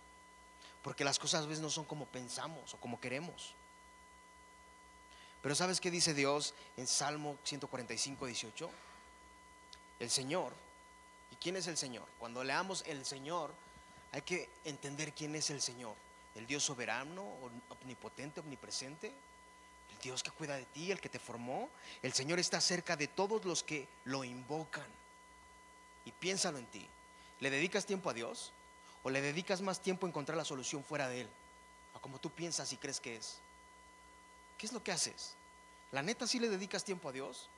[0.83, 3.55] Porque las cosas a veces no son como pensamos o como queremos.
[5.43, 8.71] Pero ¿sabes qué dice Dios en Salmo 145, 18?
[10.01, 10.53] El Señor.
[11.33, 12.07] ¿Y quién es el Señor?
[12.19, 13.53] Cuando leamos el Señor,
[14.13, 15.95] hay que entender quién es el Señor.
[16.35, 17.25] El Dios soberano,
[17.83, 19.13] omnipotente, omnipresente.
[19.93, 21.71] El Dios que cuida de ti, el que te formó.
[22.03, 24.87] El Señor está cerca de todos los que lo invocan.
[26.05, 26.87] Y piénsalo en ti.
[27.41, 28.53] ¿Le dedicas tiempo a Dios?
[29.03, 31.29] ¿O le dedicas más tiempo a encontrar la solución fuera de Él?
[31.95, 33.39] A como tú piensas y crees que es.
[34.61, 35.33] ¿Qué es lo que haces?
[35.91, 37.49] ¿La neta sí le dedicas tiempo a Dios?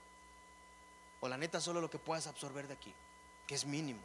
[1.21, 2.95] ¿O la neta solo lo que puedas absorber de aquí?
[3.45, 4.01] Que es mínimo.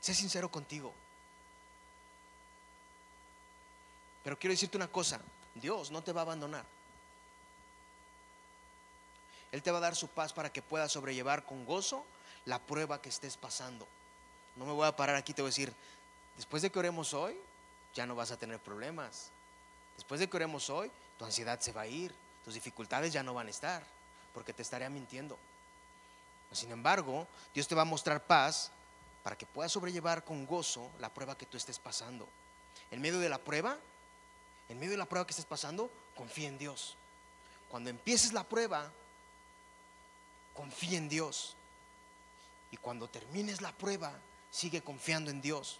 [0.00, 0.94] Sé sincero contigo.
[4.22, 5.20] Pero quiero decirte una cosa,
[5.56, 6.64] Dios no te va a abandonar.
[9.50, 12.06] Él te va a dar su paz para que puedas sobrellevar con gozo
[12.44, 13.88] la prueba que estés pasando.
[14.54, 15.74] No me voy a parar aquí, te voy a decir,
[16.36, 17.36] después de que oremos hoy,
[17.94, 19.32] ya no vas a tener problemas.
[20.02, 22.12] Después de que oremos hoy, tu ansiedad se va a ir,
[22.44, 23.84] tus dificultades ya no van a estar,
[24.34, 25.38] porque te estaría mintiendo.
[26.50, 28.72] Sin embargo, Dios te va a mostrar paz
[29.22, 32.28] para que puedas sobrellevar con gozo la prueba que tú estés pasando.
[32.90, 33.78] En medio de la prueba,
[34.68, 36.96] en medio de la prueba que estés pasando, confía en Dios.
[37.70, 38.90] Cuando empieces la prueba,
[40.52, 41.54] confía en Dios.
[42.72, 44.12] Y cuando termines la prueba,
[44.50, 45.78] sigue confiando en Dios.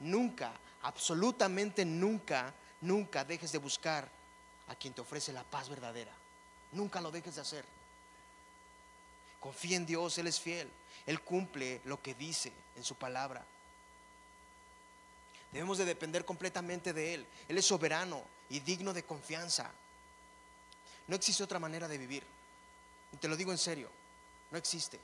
[0.00, 4.08] Nunca, absolutamente nunca Nunca dejes de buscar
[4.68, 6.12] a quien te ofrece la paz verdadera.
[6.72, 7.64] Nunca lo dejes de hacer.
[9.40, 10.70] Confía en Dios, Él es fiel.
[11.06, 13.44] Él cumple lo que dice en su palabra.
[15.52, 17.26] Debemos de depender completamente de Él.
[17.48, 19.70] Él es soberano y digno de confianza.
[21.06, 22.24] No existe otra manera de vivir.
[23.12, 23.90] Y te lo digo en serio.
[24.50, 25.00] No existe.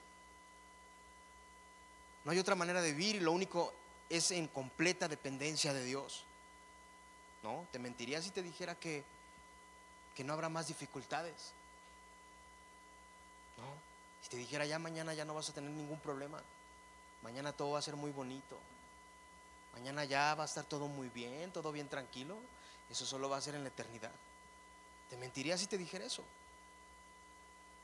[2.24, 3.72] No hay otra manera de vivir y lo único
[4.08, 6.24] es en completa dependencia de Dios.
[7.44, 9.04] No, te mentiría si te dijera que,
[10.16, 11.52] que no habrá más dificultades.
[13.58, 13.64] No,
[14.22, 16.42] si te dijera ya mañana ya no vas a tener ningún problema.
[17.22, 18.58] Mañana todo va a ser muy bonito.
[19.74, 22.38] Mañana ya va a estar todo muy bien, todo bien tranquilo.
[22.90, 24.12] Eso solo va a ser en la eternidad.
[25.10, 26.24] Te mentiría si te dijera eso.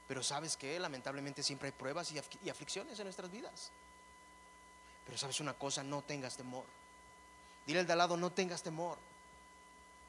[0.08, 3.70] Pero sabes que lamentablemente siempre hay pruebas y aflicciones en nuestras vidas.
[5.04, 6.64] Pero sabes una cosa, no tengas temor.
[7.66, 8.98] Dile al de al lado, no tengas temor.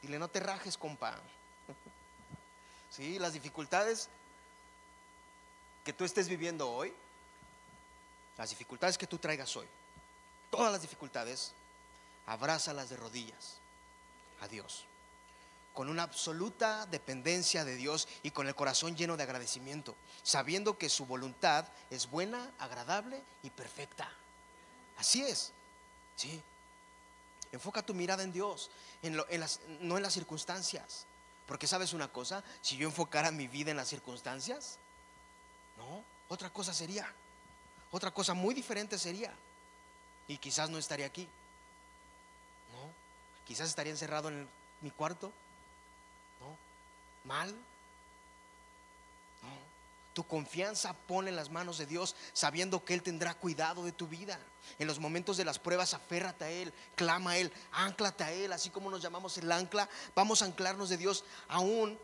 [0.02, 1.20] Dile, no te rajes, compa.
[2.90, 4.10] Sí, las dificultades
[5.84, 6.94] que tú estés viviendo hoy,
[8.38, 9.68] las dificultades que tú traigas hoy,
[10.50, 11.54] todas las dificultades,
[12.26, 13.58] abrázalas de rodillas
[14.42, 14.86] a Dios,
[15.74, 20.90] con una absoluta dependencia de Dios y con el corazón lleno de agradecimiento, sabiendo que
[20.90, 24.10] su voluntad es buena, agradable y perfecta.
[24.98, 25.54] Así es,
[26.16, 26.44] ¿sí?
[27.52, 28.70] Enfoca tu mirada en Dios,
[29.02, 31.06] en las, no en las circunstancias.
[31.48, 34.78] Porque sabes una cosa, si yo enfocara mi vida en las circunstancias,
[35.78, 37.12] no, otra cosa sería.
[37.92, 39.34] Otra cosa muy diferente sería.
[40.28, 41.24] Y quizás no estaría aquí.
[42.72, 42.90] No,
[43.46, 44.48] quizás estaría encerrado en
[44.80, 45.34] mi cuarto.
[46.40, 46.56] No,
[47.26, 47.54] mal,
[50.14, 54.08] tu confianza pone en las manos de Dios, sabiendo que Él tendrá cuidado de tu
[54.08, 54.40] vida.
[54.78, 58.52] En los momentos de las pruebas, aférrate a Él, clama a Él, anclate a Él,
[58.52, 59.88] así como nos llamamos el ancla.
[60.14, 61.98] Vamos a anclarnos de Dios aún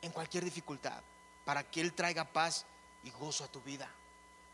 [0.00, 1.02] en cualquier dificultad,
[1.44, 2.64] para que Él traiga paz
[3.04, 3.90] y gozo a tu vida.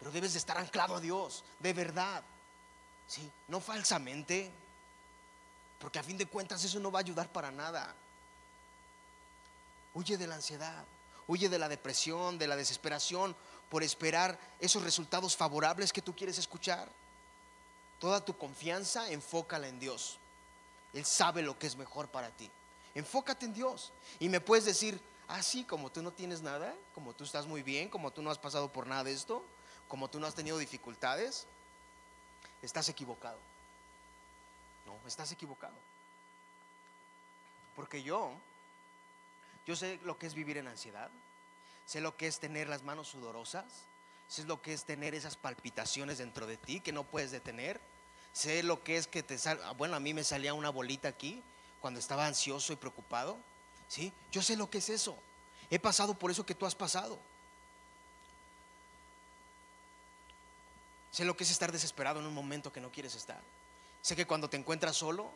[0.01, 2.25] Pero debes de estar anclado a Dios, de verdad.
[3.07, 4.51] Sí, no falsamente,
[5.79, 7.95] porque a fin de cuentas eso no va a ayudar para nada.
[9.95, 10.85] Huye de la ansiedad.
[11.29, 13.35] Huye de la depresión, de la desesperación
[13.69, 16.89] por esperar esos resultados favorables que tú quieres escuchar.
[17.99, 20.19] Toda tu confianza enfócala en Dios.
[20.93, 22.51] Él sabe lo que es mejor para ti.
[22.95, 23.93] Enfócate en Dios.
[24.21, 27.63] Y me puedes decir, así ah, como tú no tienes nada, como tú estás muy
[27.63, 29.43] bien, como tú no has pasado por nada de esto,
[29.89, 31.47] como tú no has tenido dificultades,
[32.63, 33.39] estás equivocado.
[34.87, 35.75] No, estás equivocado.
[37.75, 38.33] Porque yo
[39.67, 41.11] yo sé lo que es vivir en ansiedad,
[41.87, 43.65] sé lo que es tener las manos sudorosas,
[44.29, 47.81] sé lo que es tener esas palpitaciones dentro de ti que no puedes detener,
[48.33, 51.43] sé lo que es que te salga, bueno, a mí me salía una bolita aquí
[51.81, 53.37] cuando estaba ansioso y preocupado,
[53.89, 54.13] ¿sí?
[54.31, 55.17] Yo sé lo que es eso,
[55.71, 57.19] he pasado por eso que tú has pasado.
[61.11, 63.41] Sé lo que es estar desesperado en un momento que no quieres estar.
[64.03, 65.31] Sé que cuando te encuentras solo,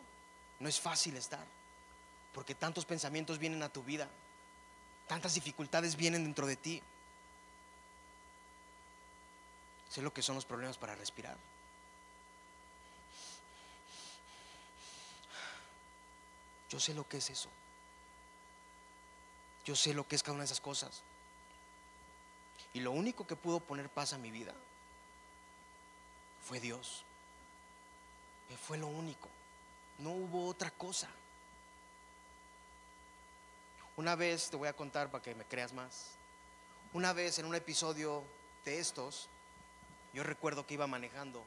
[0.59, 1.47] no es fácil estar.
[2.33, 4.09] Porque tantos pensamientos vienen a tu vida,
[5.09, 6.83] tantas dificultades vienen dentro de ti.
[9.89, 11.37] Sé lo que son los problemas para respirar.
[16.69, 17.51] Yo sé lo que es eso.
[19.65, 21.03] Yo sé lo que es cada una de esas cosas.
[22.73, 24.55] Y lo único que pudo poner paz a mi vida
[26.47, 27.05] fue Dios.
[28.67, 29.29] Fue lo único.
[29.99, 31.09] No hubo otra cosa.
[34.01, 36.13] Una vez, te voy a contar para que me creas más,
[36.95, 38.25] una vez en un episodio
[38.65, 39.29] de estos,
[40.15, 41.45] yo recuerdo que iba manejando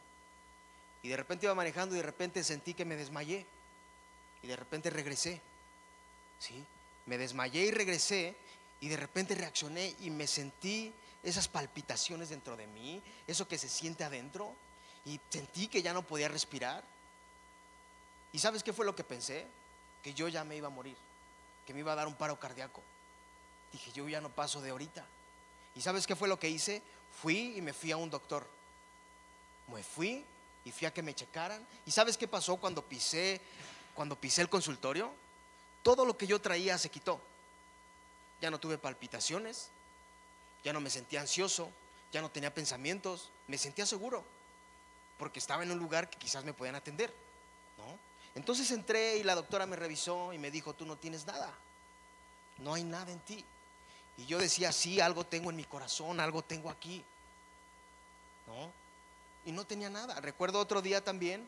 [1.01, 3.47] y de repente iba manejando y de repente sentí que me desmayé
[4.43, 5.41] y de repente regresé.
[6.38, 6.64] ¿Sí?
[7.08, 8.36] Me desmayé y regresé
[8.82, 10.93] y de repente reaccioné y me sentí
[11.24, 14.54] esas palpitaciones dentro de mí, eso que se siente adentro
[15.06, 16.84] y sentí que ya no podía respirar.
[18.32, 19.47] ¿Y sabes qué fue lo que pensé?
[20.04, 20.95] Que yo ya me iba a morir
[21.66, 22.82] que me iba a dar un paro cardíaco.
[23.72, 25.05] Dije, yo ya no paso de ahorita.
[25.76, 26.82] ¿Y sabes qué fue lo que hice?
[27.22, 28.45] Fui y me fui a un doctor.
[29.68, 30.24] Me fui
[30.66, 31.66] y fui a que me checaran.
[31.86, 33.41] ¿Y sabes qué pasó cuando pisé,
[33.95, 35.11] cuando pisé el consultorio?
[35.82, 37.20] Todo lo que yo traía se quitó.
[38.41, 39.70] Ya no tuve palpitaciones,
[40.64, 41.70] ya no me sentía ansioso,
[42.11, 44.24] ya no tenía pensamientos, me sentía seguro,
[45.18, 47.14] porque estaba en un lugar que quizás me podían atender,
[47.78, 47.97] ¿no?
[48.36, 51.53] Entonces entré y la doctora me revisó y me dijo, tú no tienes nada,
[52.59, 53.45] no hay nada en ti.
[54.17, 57.03] Y yo decía, sí, algo tengo en mi corazón, algo tengo aquí.
[58.47, 58.71] ¿No?
[59.45, 60.19] Y no tenía nada.
[60.19, 61.47] Recuerdo otro día también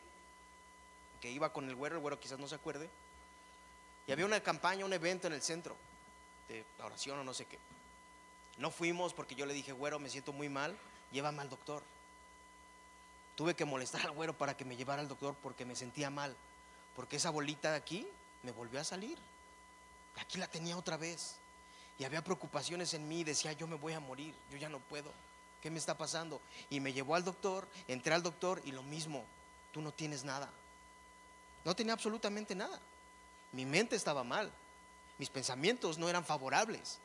[1.20, 2.88] que iba con el güero, el güero quizás no se acuerde,
[4.06, 5.76] y había una campaña, un evento en el centro
[6.48, 7.58] de oración o no sé qué.
[8.58, 10.76] No fuimos porque yo le dije, güero, me siento muy mal,
[11.10, 11.82] llévame al doctor.
[13.34, 16.36] Tuve que molestar al güero para que me llevara al doctor porque me sentía mal
[16.96, 18.08] porque esa bolita de aquí
[18.42, 19.18] me volvió a salir.
[20.16, 21.36] Aquí la tenía otra vez.
[21.98, 25.12] Y había preocupaciones en mí, decía, yo me voy a morir, yo ya no puedo.
[25.62, 26.40] ¿Qué me está pasando?
[26.70, 29.24] Y me llevó al doctor, entré al doctor y lo mismo,
[29.72, 30.50] tú no tienes nada.
[31.64, 32.80] No tenía absolutamente nada.
[33.52, 34.50] Mi mente estaba mal.
[35.18, 36.98] Mis pensamientos no eran favorables.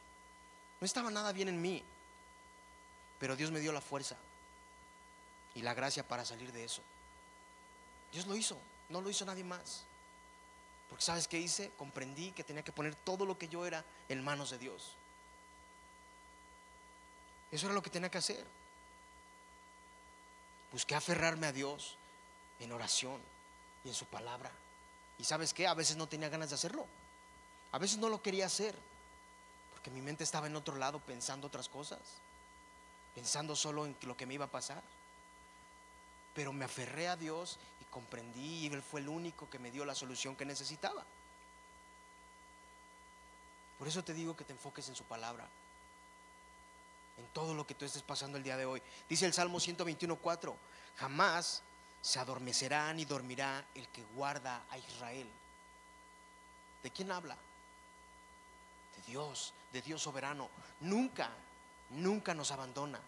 [0.80, 1.84] No estaba nada bien en mí.
[3.20, 4.18] Pero Dios me dio la fuerza
[5.56, 6.82] y la gracia para salir de eso.
[8.12, 8.58] Dios lo hizo.
[8.92, 9.84] No lo hizo nadie más.
[10.90, 11.72] Porque sabes qué hice?
[11.78, 14.92] Comprendí que tenía que poner todo lo que yo era en manos de Dios.
[17.50, 18.46] Eso era lo que tenía que hacer.
[20.72, 21.98] Busqué aferrarme a Dios
[22.60, 23.22] en oración
[23.86, 24.52] y en su palabra.
[25.18, 25.68] Y sabes qué?
[25.68, 26.86] A veces no tenía ganas de hacerlo.
[27.72, 28.76] A veces no lo quería hacer.
[29.72, 32.00] Porque mi mente estaba en otro lado pensando otras cosas.
[33.16, 34.84] Pensando solo en lo que me iba a pasar.
[36.34, 39.86] Pero me aferré a Dios y comprendí y Él fue el único que me dio
[39.86, 41.04] la solución que necesitaba.
[43.78, 45.48] Por eso te digo que te enfoques en su palabra,
[47.18, 48.82] en todo lo que tú estés pasando el día de hoy.
[49.10, 50.54] Dice el Salmo 121.4,
[50.98, 51.64] jamás
[52.02, 55.28] se adormecerá ni dormirá el que guarda a Israel.
[56.84, 57.36] ¿De quién habla?
[58.98, 60.50] De Dios, de Dios soberano.
[60.82, 61.30] Nunca,
[61.90, 63.00] nunca nos abandona.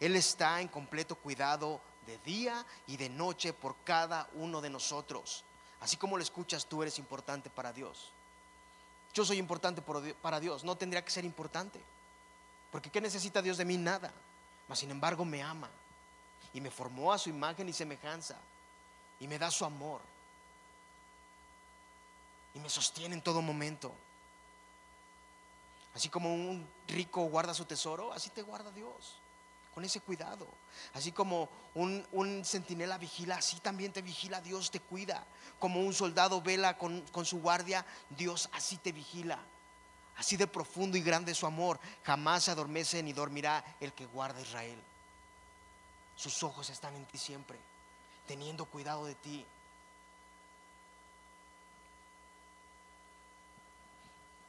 [0.00, 5.44] Él está en completo cuidado de día y de noche por cada uno de nosotros.
[5.80, 8.10] Así como lo escuchas, tú eres importante para Dios.
[9.12, 9.82] Yo soy importante
[10.20, 11.80] para Dios, no tendría que ser importante.
[12.72, 13.76] Porque ¿qué necesita Dios de mí?
[13.76, 14.12] Nada.
[14.68, 15.68] Mas sin embargo me ama
[16.52, 18.36] y me formó a su imagen y semejanza
[19.20, 20.00] y me da su amor
[22.54, 23.92] y me sostiene en todo momento.
[25.94, 29.16] Así como un rico guarda su tesoro, así te guarda Dios,
[29.74, 30.46] con ese cuidado.
[30.92, 35.26] Así como un, un centinela vigila, así también te vigila, Dios te cuida.
[35.58, 39.38] Como un soldado vela con, con su guardia, Dios así te vigila.
[40.16, 44.40] Así de profundo y grande su amor, jamás se adormece ni dormirá el que guarda
[44.40, 44.80] Israel.
[46.16, 47.58] Sus ojos están en ti siempre,
[48.28, 49.44] teniendo cuidado de ti.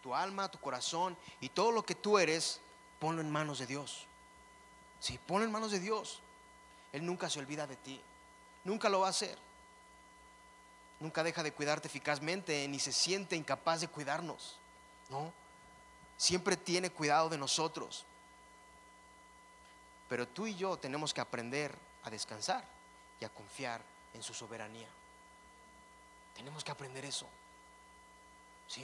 [0.03, 2.61] Tu alma, tu corazón y todo lo que tú eres,
[2.99, 4.05] ponlo en manos de Dios.
[5.06, 6.20] Sí, ponlo en manos de Dios.
[6.91, 8.01] Él nunca se olvida de ti.
[8.64, 9.38] Nunca lo va a hacer.
[10.99, 14.56] Nunca deja de cuidarte eficazmente ni se siente incapaz de cuidarnos.
[15.12, 15.32] No.
[16.18, 18.03] Siempre tiene cuidado de nosotros.
[20.10, 22.66] Pero tú y yo tenemos que aprender a descansar
[23.20, 23.84] y a confiar
[24.16, 24.89] en su soberanía.
[26.36, 27.28] Tenemos que aprender eso.
[28.68, 28.84] ¿Sí?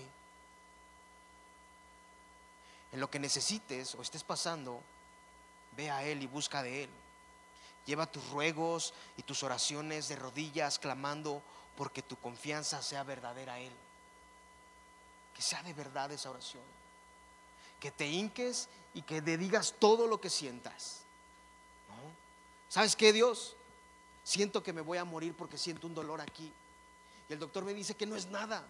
[2.92, 4.84] En lo que necesites o estés pasando,
[5.76, 6.90] ve a Él y busca de Él.
[7.86, 11.42] Lleva tus ruegos y tus oraciones de rodillas clamando
[11.76, 13.74] porque tu confianza sea verdadera a Él.
[15.36, 16.64] Que sea de verdad esa oración.
[17.80, 21.02] Que te hinques y que te digas todo lo que sientas.
[22.70, 23.56] ¿Sabes qué, Dios?
[24.24, 26.52] Siento que me voy a morir porque siento un dolor aquí.
[27.28, 28.64] Y el doctor me dice que no es nada.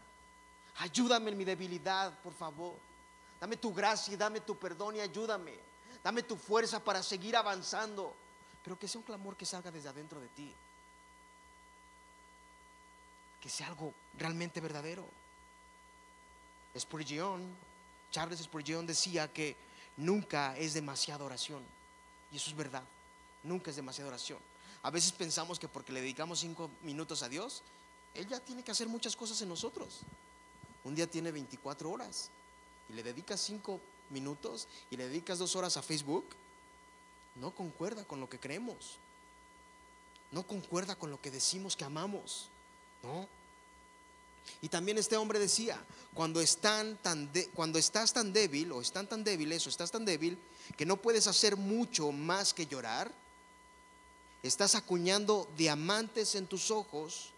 [0.78, 2.76] Ayúdame en mi debilidad, por favor.
[3.40, 5.71] Dame tu gracia dame tu perdón y ayúdame.
[6.04, 8.14] Dame tu fuerza para seguir avanzando.
[8.64, 10.54] Pero que sea un clamor que salga desde adentro de ti.
[13.40, 15.06] Que sea algo realmente verdadero.
[16.78, 17.56] Spurgeon,
[18.12, 19.56] Charles Spurgeon decía que
[19.98, 21.64] nunca es demasiada oración.
[22.32, 22.84] Y eso es verdad.
[23.44, 24.40] Nunca es demasiada oración.
[24.84, 27.62] A veces pensamos que porque le dedicamos cinco minutos a Dios,
[28.14, 30.02] Él ya tiene que hacer muchas cosas en nosotros.
[30.84, 32.30] Un día tiene 24 horas
[32.90, 33.80] y le dedicas cinco
[34.12, 36.26] minutos y le dedicas dos horas a Facebook,
[37.36, 38.98] no concuerda con lo que creemos.
[40.32, 42.48] No concuerda con lo que decimos que amamos.
[43.04, 43.28] ¿No?
[44.62, 45.84] Y también este hombre decía,
[46.14, 50.38] cuando, están tan cuando estás tan débil o están tan débiles o estás tan débil
[50.78, 53.12] que no puedes hacer mucho más que llorar,
[54.44, 57.32] estás acuñando diamantes en tus ojos.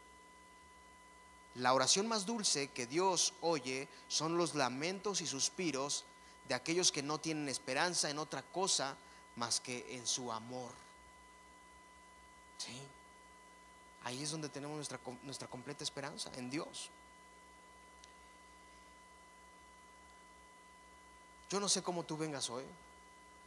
[1.55, 6.03] La oración más dulce que Dios oye son los lamentos y suspiros
[6.47, 8.95] de aquellos que no tienen esperanza en otra cosa
[9.35, 10.71] más que en su amor.
[12.57, 12.79] ¿Sí?
[14.03, 16.89] Ahí es donde tenemos nuestra, nuestra completa esperanza, en Dios.
[21.49, 22.65] Yo no sé cómo tú vengas hoy.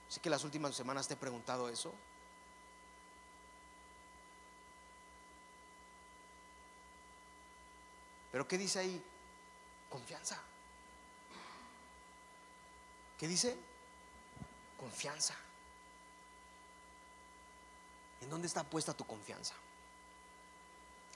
[0.08, 1.92] Sé que las últimas semanas te he preguntado eso.
[8.30, 9.02] Pero ¿qué dice ahí?
[9.90, 10.40] Confianza.
[13.18, 13.56] ¿Qué dice?
[14.78, 15.34] Confianza.
[18.20, 19.54] ¿En dónde está puesta tu confianza?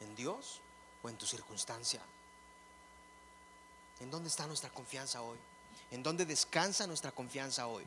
[0.01, 0.61] ¿En Dios
[1.03, 2.01] o en tu circunstancia?
[4.01, 5.39] ¿En dónde está nuestra confianza hoy?
[5.91, 7.87] ¿En dónde descansa nuestra confianza hoy?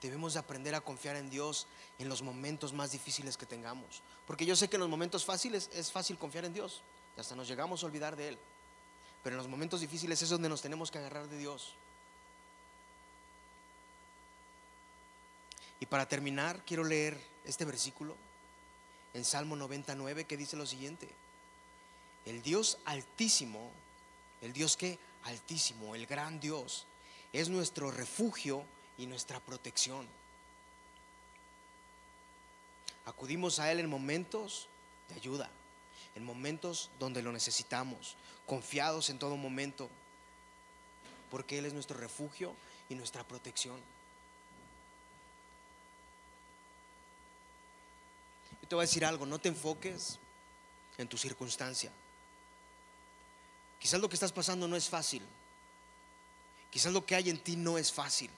[0.00, 1.66] Debemos de aprender a confiar en Dios
[1.98, 4.00] en los momentos más difíciles que tengamos.
[4.26, 6.82] Porque yo sé que en los momentos fáciles es fácil confiar en Dios.
[7.18, 8.38] Hasta nos llegamos a olvidar de Él.
[9.22, 11.74] Pero en los momentos difíciles es donde nos tenemos que agarrar de Dios.
[15.80, 18.16] Y para terminar, quiero leer este versículo
[19.14, 21.08] en Salmo 99 que dice lo siguiente.
[22.24, 23.70] El Dios altísimo,
[24.40, 26.86] el Dios que altísimo, el gran Dios,
[27.32, 28.64] es nuestro refugio
[28.96, 30.06] y nuestra protección.
[33.06, 34.68] Acudimos a Él en momentos
[35.08, 35.50] de ayuda,
[36.14, 39.88] en momentos donde lo necesitamos, confiados en todo momento,
[41.30, 42.54] porque Él es nuestro refugio
[42.88, 43.80] y nuestra protección.
[48.62, 50.18] Yo te voy a decir algo, no te enfoques
[50.96, 51.92] en tu circunstancia.
[53.78, 55.22] Quizás lo que estás pasando no es fácil.
[56.70, 58.30] Quizás lo que hay en ti no es fácil.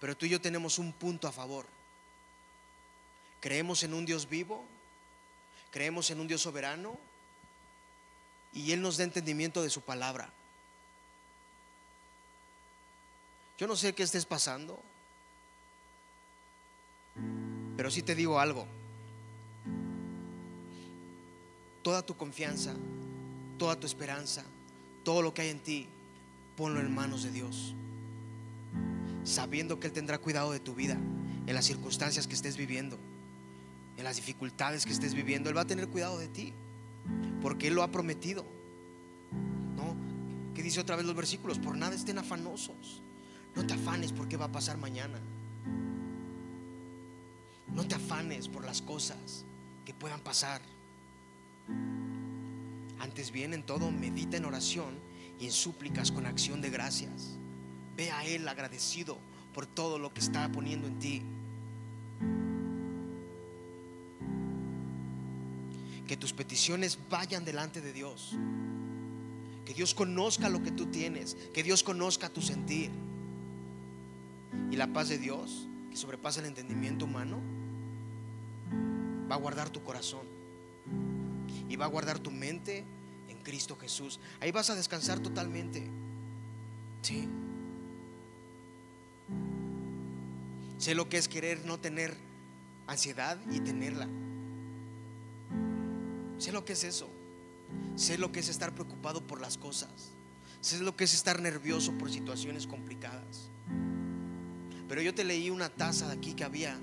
[0.00, 1.66] Pero tú y yo tenemos un punto a favor.
[3.46, 4.64] Creemos en un Dios vivo,
[5.70, 6.98] creemos en un Dios soberano
[8.52, 10.28] y Él nos da entendimiento de su palabra.
[13.56, 14.82] Yo no sé qué estés pasando,
[17.76, 18.66] pero sí te digo algo.
[21.84, 22.74] Toda tu confianza,
[23.60, 24.42] toda tu esperanza,
[25.04, 25.86] todo lo que hay en ti,
[26.56, 27.76] ponlo en manos de Dios.
[29.22, 32.98] Sabiendo que Él tendrá cuidado de tu vida, en las circunstancias que estés viviendo,
[33.96, 35.48] en las dificultades que estés viviendo.
[35.48, 36.52] Él va a tener cuidado de ti,
[37.40, 38.44] porque Él lo ha prometido.
[39.76, 39.94] ¿No?
[40.54, 41.58] ¿Qué dice otra vez los versículos?
[41.58, 43.02] Por nada estén afanosos.
[43.54, 45.18] No te afanes por qué va a pasar mañana.
[47.74, 49.44] No te afanes por las cosas
[49.84, 50.60] que puedan pasar.
[52.98, 54.94] Antes bien, en todo, medita en oración
[55.38, 57.38] y en súplicas con acción de gracias.
[57.96, 59.18] Ve a Él agradecido
[59.54, 61.22] por todo lo que está poniendo en ti.
[66.06, 68.32] Que tus peticiones vayan delante de Dios.
[69.64, 71.36] Que Dios conozca lo que tú tienes.
[71.52, 72.90] Que Dios conozca tu sentir.
[74.70, 77.40] Y la paz de Dios, que sobrepasa el entendimiento humano,
[79.30, 80.26] va a guardar tu corazón.
[81.68, 82.84] Y va a guardar tu mente
[83.28, 84.20] en Cristo Jesús.
[84.40, 85.88] Ahí vas a descansar totalmente.
[87.02, 87.28] Sí.
[90.78, 92.16] Sé lo que es querer no tener
[92.86, 94.08] ansiedad y tenerla.
[96.38, 97.08] Sé lo que es eso.
[97.96, 100.12] Sé lo que es estar preocupado por las cosas.
[100.60, 103.50] Sé lo que es estar nervioso por situaciones complicadas.
[104.88, 106.78] Pero yo te leí una taza de aquí que había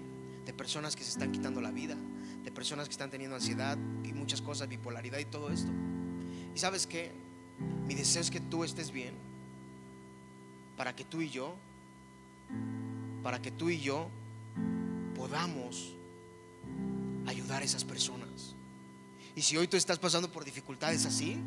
[0.45, 1.95] de personas que se están quitando la vida,
[2.43, 5.72] de personas que están teniendo ansiedad y muchas cosas, bipolaridad y todo esto.
[6.54, 7.12] Y sabes que
[7.88, 9.14] mi deseo es que tú estés bien
[10.76, 11.56] para que tú y yo,
[13.22, 14.10] para que tú y yo
[15.16, 15.95] podamos
[17.26, 18.53] ayudar a esas personas.
[19.36, 21.38] Y si hoy tú estás pasando por dificultades así,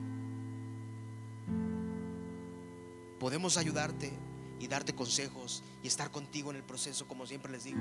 [3.20, 4.12] podemos ayudarte
[4.59, 7.80] y darte consejos y estar contigo en el proceso, como siempre les digo.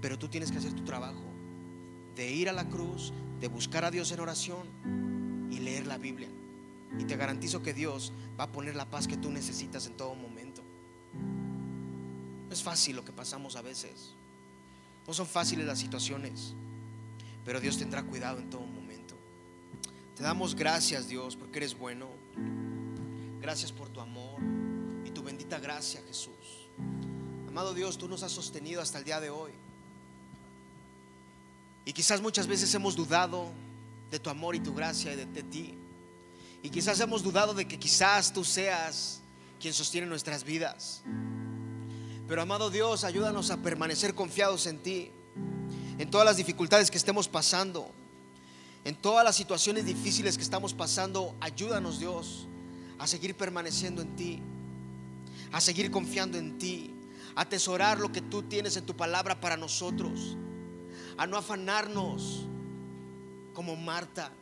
[0.00, 1.22] Pero tú tienes que hacer tu trabajo
[2.14, 6.28] de ir a la cruz, de buscar a Dios en oración y leer la Biblia.
[6.98, 10.14] Y te garantizo que Dios va a poner la paz que tú necesitas en todo
[10.14, 10.62] momento.
[12.46, 14.12] No es fácil lo que pasamos a veces.
[15.06, 16.54] No son fáciles las situaciones,
[17.44, 19.16] pero Dios tendrá cuidado en todo momento.
[20.16, 22.08] Te damos gracias, Dios, porque eres bueno.
[23.40, 24.40] Gracias por tu amor
[25.04, 26.68] y tu bendita gracia, Jesús.
[27.48, 29.52] Amado Dios, tú nos has sostenido hasta el día de hoy.
[31.84, 33.50] Y quizás muchas veces hemos dudado
[34.10, 35.74] de tu amor y tu gracia y de, ti.
[36.62, 39.20] Y quizás hemos dudado de que quizás tú seas
[39.58, 41.02] quien sostiene nuestras vidas.
[42.28, 45.10] Pero amado Dios, ayúdanos a permanecer confiados en ti,
[46.02, 47.88] en todas las dificultades que estemos pasando,
[48.84, 51.36] en todas las situaciones difíciles que estamos pasando.
[51.40, 52.48] Ayúdanos Dios
[52.98, 54.42] a seguir permaneciendo en ti,
[55.52, 56.92] a seguir confiando en ti,
[57.36, 60.36] a atesorar lo que tú tienes en tu palabra para nosotros,
[61.16, 62.46] a no afanarnos
[63.54, 64.32] como Marta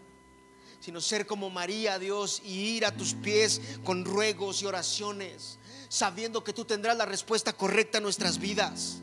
[0.81, 5.59] sino ser como María, Dios, y ir a tus pies con ruegos y oraciones,
[5.91, 9.03] sabiendo que tú tendrás la respuesta correcta en nuestras vidas.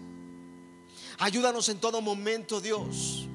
[1.17, 3.27] Ayúdanos en todo momento, Dios,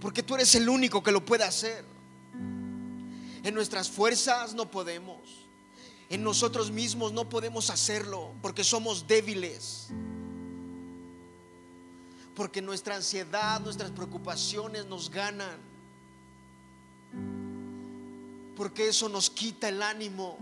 [0.00, 1.84] porque tú eres el único que lo puede hacer.
[3.42, 5.20] En nuestras fuerzas no podemos,
[6.08, 9.88] en nosotros mismos no podemos hacerlo, porque somos débiles.
[12.34, 15.76] Porque nuestra ansiedad, nuestras preocupaciones nos ganan
[18.56, 20.38] porque eso nos quita el ánimo.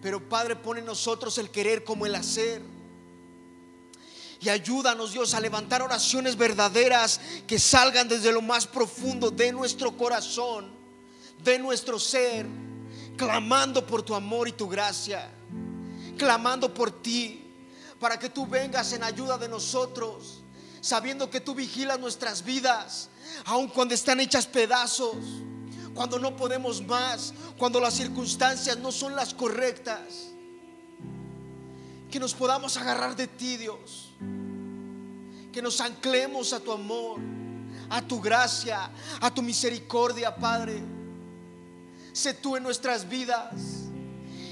[0.00, 2.62] Pero Padre, pone en nosotros el querer como el hacer.
[4.42, 9.96] Y ayúdanos, Dios, a levantar oraciones verdaderas que salgan desde lo más profundo de nuestro
[9.96, 10.72] corazón,
[11.44, 12.46] de nuestro ser,
[13.16, 15.30] clamando por tu amor y tu gracia,
[16.18, 17.44] clamando por ti,
[18.00, 20.42] para que tú vengas en ayuda de nosotros,
[20.80, 23.10] sabiendo que tú vigilas nuestras vidas,
[23.44, 25.16] aun cuando están hechas pedazos
[25.94, 30.30] cuando no podemos más, cuando las circunstancias no son las correctas.
[32.10, 34.11] Que nos podamos agarrar de ti, Dios.
[35.52, 37.20] Que nos anclemos a tu amor,
[37.90, 40.82] a tu gracia, a tu misericordia, Padre.
[42.12, 43.54] Sé tú en nuestras vidas.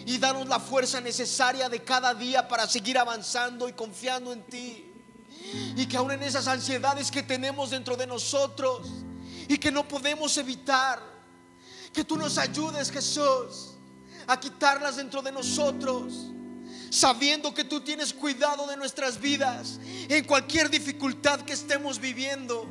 [0.07, 4.85] y danos la fuerza necesaria de cada día para seguir avanzando y confiando en ti.
[5.77, 8.89] Y que aún en esas ansiedades que tenemos dentro de nosotros
[9.47, 11.01] y que no podemos evitar,
[11.93, 13.75] que tú nos ayudes, Jesús,
[14.27, 16.31] a quitarlas dentro de nosotros,
[16.91, 22.69] sabiendo que tú tienes cuidado de nuestras vidas en cualquier dificultad que estemos viviendo.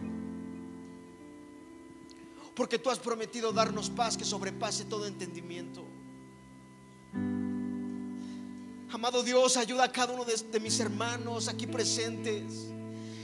[2.53, 5.85] Porque tú has prometido darnos paz que sobrepase todo entendimiento.
[8.91, 12.67] Amado Dios, ayuda a cada uno de, mis hermanos aquí presentes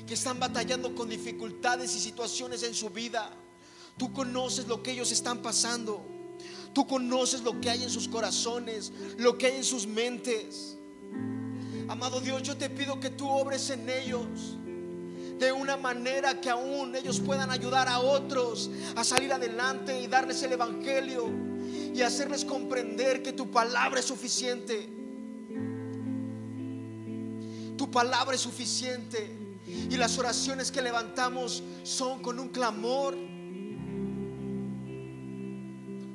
[0.08, 3.32] que están batallando con dificultades y situaciones en su vida.
[3.98, 6.06] Tú conoces lo que ellos están pasando.
[6.74, 10.75] Tú conoces lo que hay en sus corazones, lo que hay en sus mentes.
[11.88, 14.58] Amado Dios, yo te pido que tú obres en ellos
[15.40, 20.42] de una manera que aún ellos puedan ayudar a otros a salir adelante y darles
[20.44, 21.30] el Evangelio
[21.94, 24.96] y hacerles comprender que tu palabra es suficiente
[27.76, 29.32] tu palabra es suficiente.
[29.68, 33.16] Y las oraciones que levantamos son con un clamor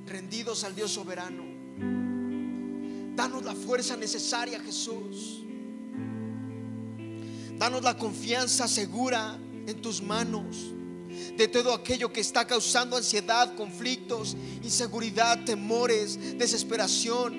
[0.07, 1.60] rendidos al Dios soberano.
[3.21, 5.45] Danos la fuerza necesaria, Jesús.
[7.59, 10.73] Danos la confianza segura en tus manos
[11.37, 17.35] de todo aquello que está causando ansiedad, conflictos, inseguridad, temores, desesperación.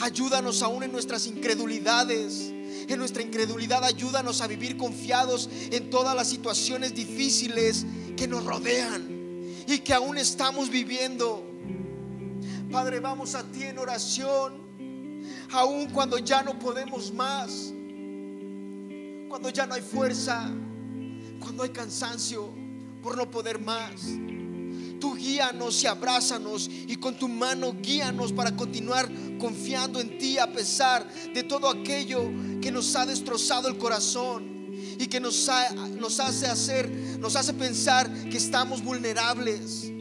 [0.00, 2.52] Ayúdanos aún en nuestras incredulidades.
[2.86, 7.84] En nuestra incredulidad ayúdanos a vivir confiados en todas las situaciones difíciles
[8.16, 9.08] que nos rodean
[9.66, 11.45] y que aún estamos viviendo.
[12.76, 14.60] Padre, vamos a ti en oración,
[15.50, 17.72] aún cuando ya no podemos más,
[19.30, 20.50] cuando ya no hay fuerza,
[21.40, 22.52] cuando hay cansancio
[23.02, 24.02] por no poder más.
[25.00, 29.08] Tú guíanos y abrázanos y con tu mano guíanos para continuar
[29.38, 32.24] confiando en ti a pesar de todo aquello
[32.60, 34.68] que nos ha destrozado el corazón
[34.98, 35.48] y que nos,
[35.98, 39.92] nos hace hacer, nos hace pensar que estamos vulnerables.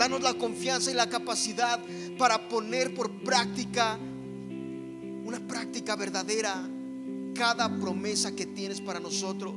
[0.00, 1.78] Danos la confianza y la capacidad
[2.16, 6.66] para poner por práctica una práctica verdadera
[7.34, 9.56] cada promesa que tienes para nosotros.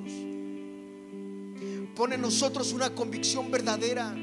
[1.95, 4.13] Pone en nosotros una convicción verdadera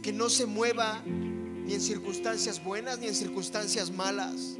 [0.00, 4.56] que no se mueva ni en circunstancias buenas ni en circunstancias malas.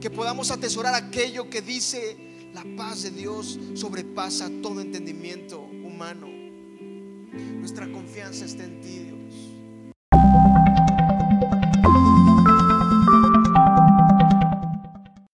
[0.00, 6.26] Que podamos atesorar aquello que dice la paz de Dios sobrepasa todo entendimiento humano.
[7.32, 9.19] Nuestra confianza está en ti, Dios.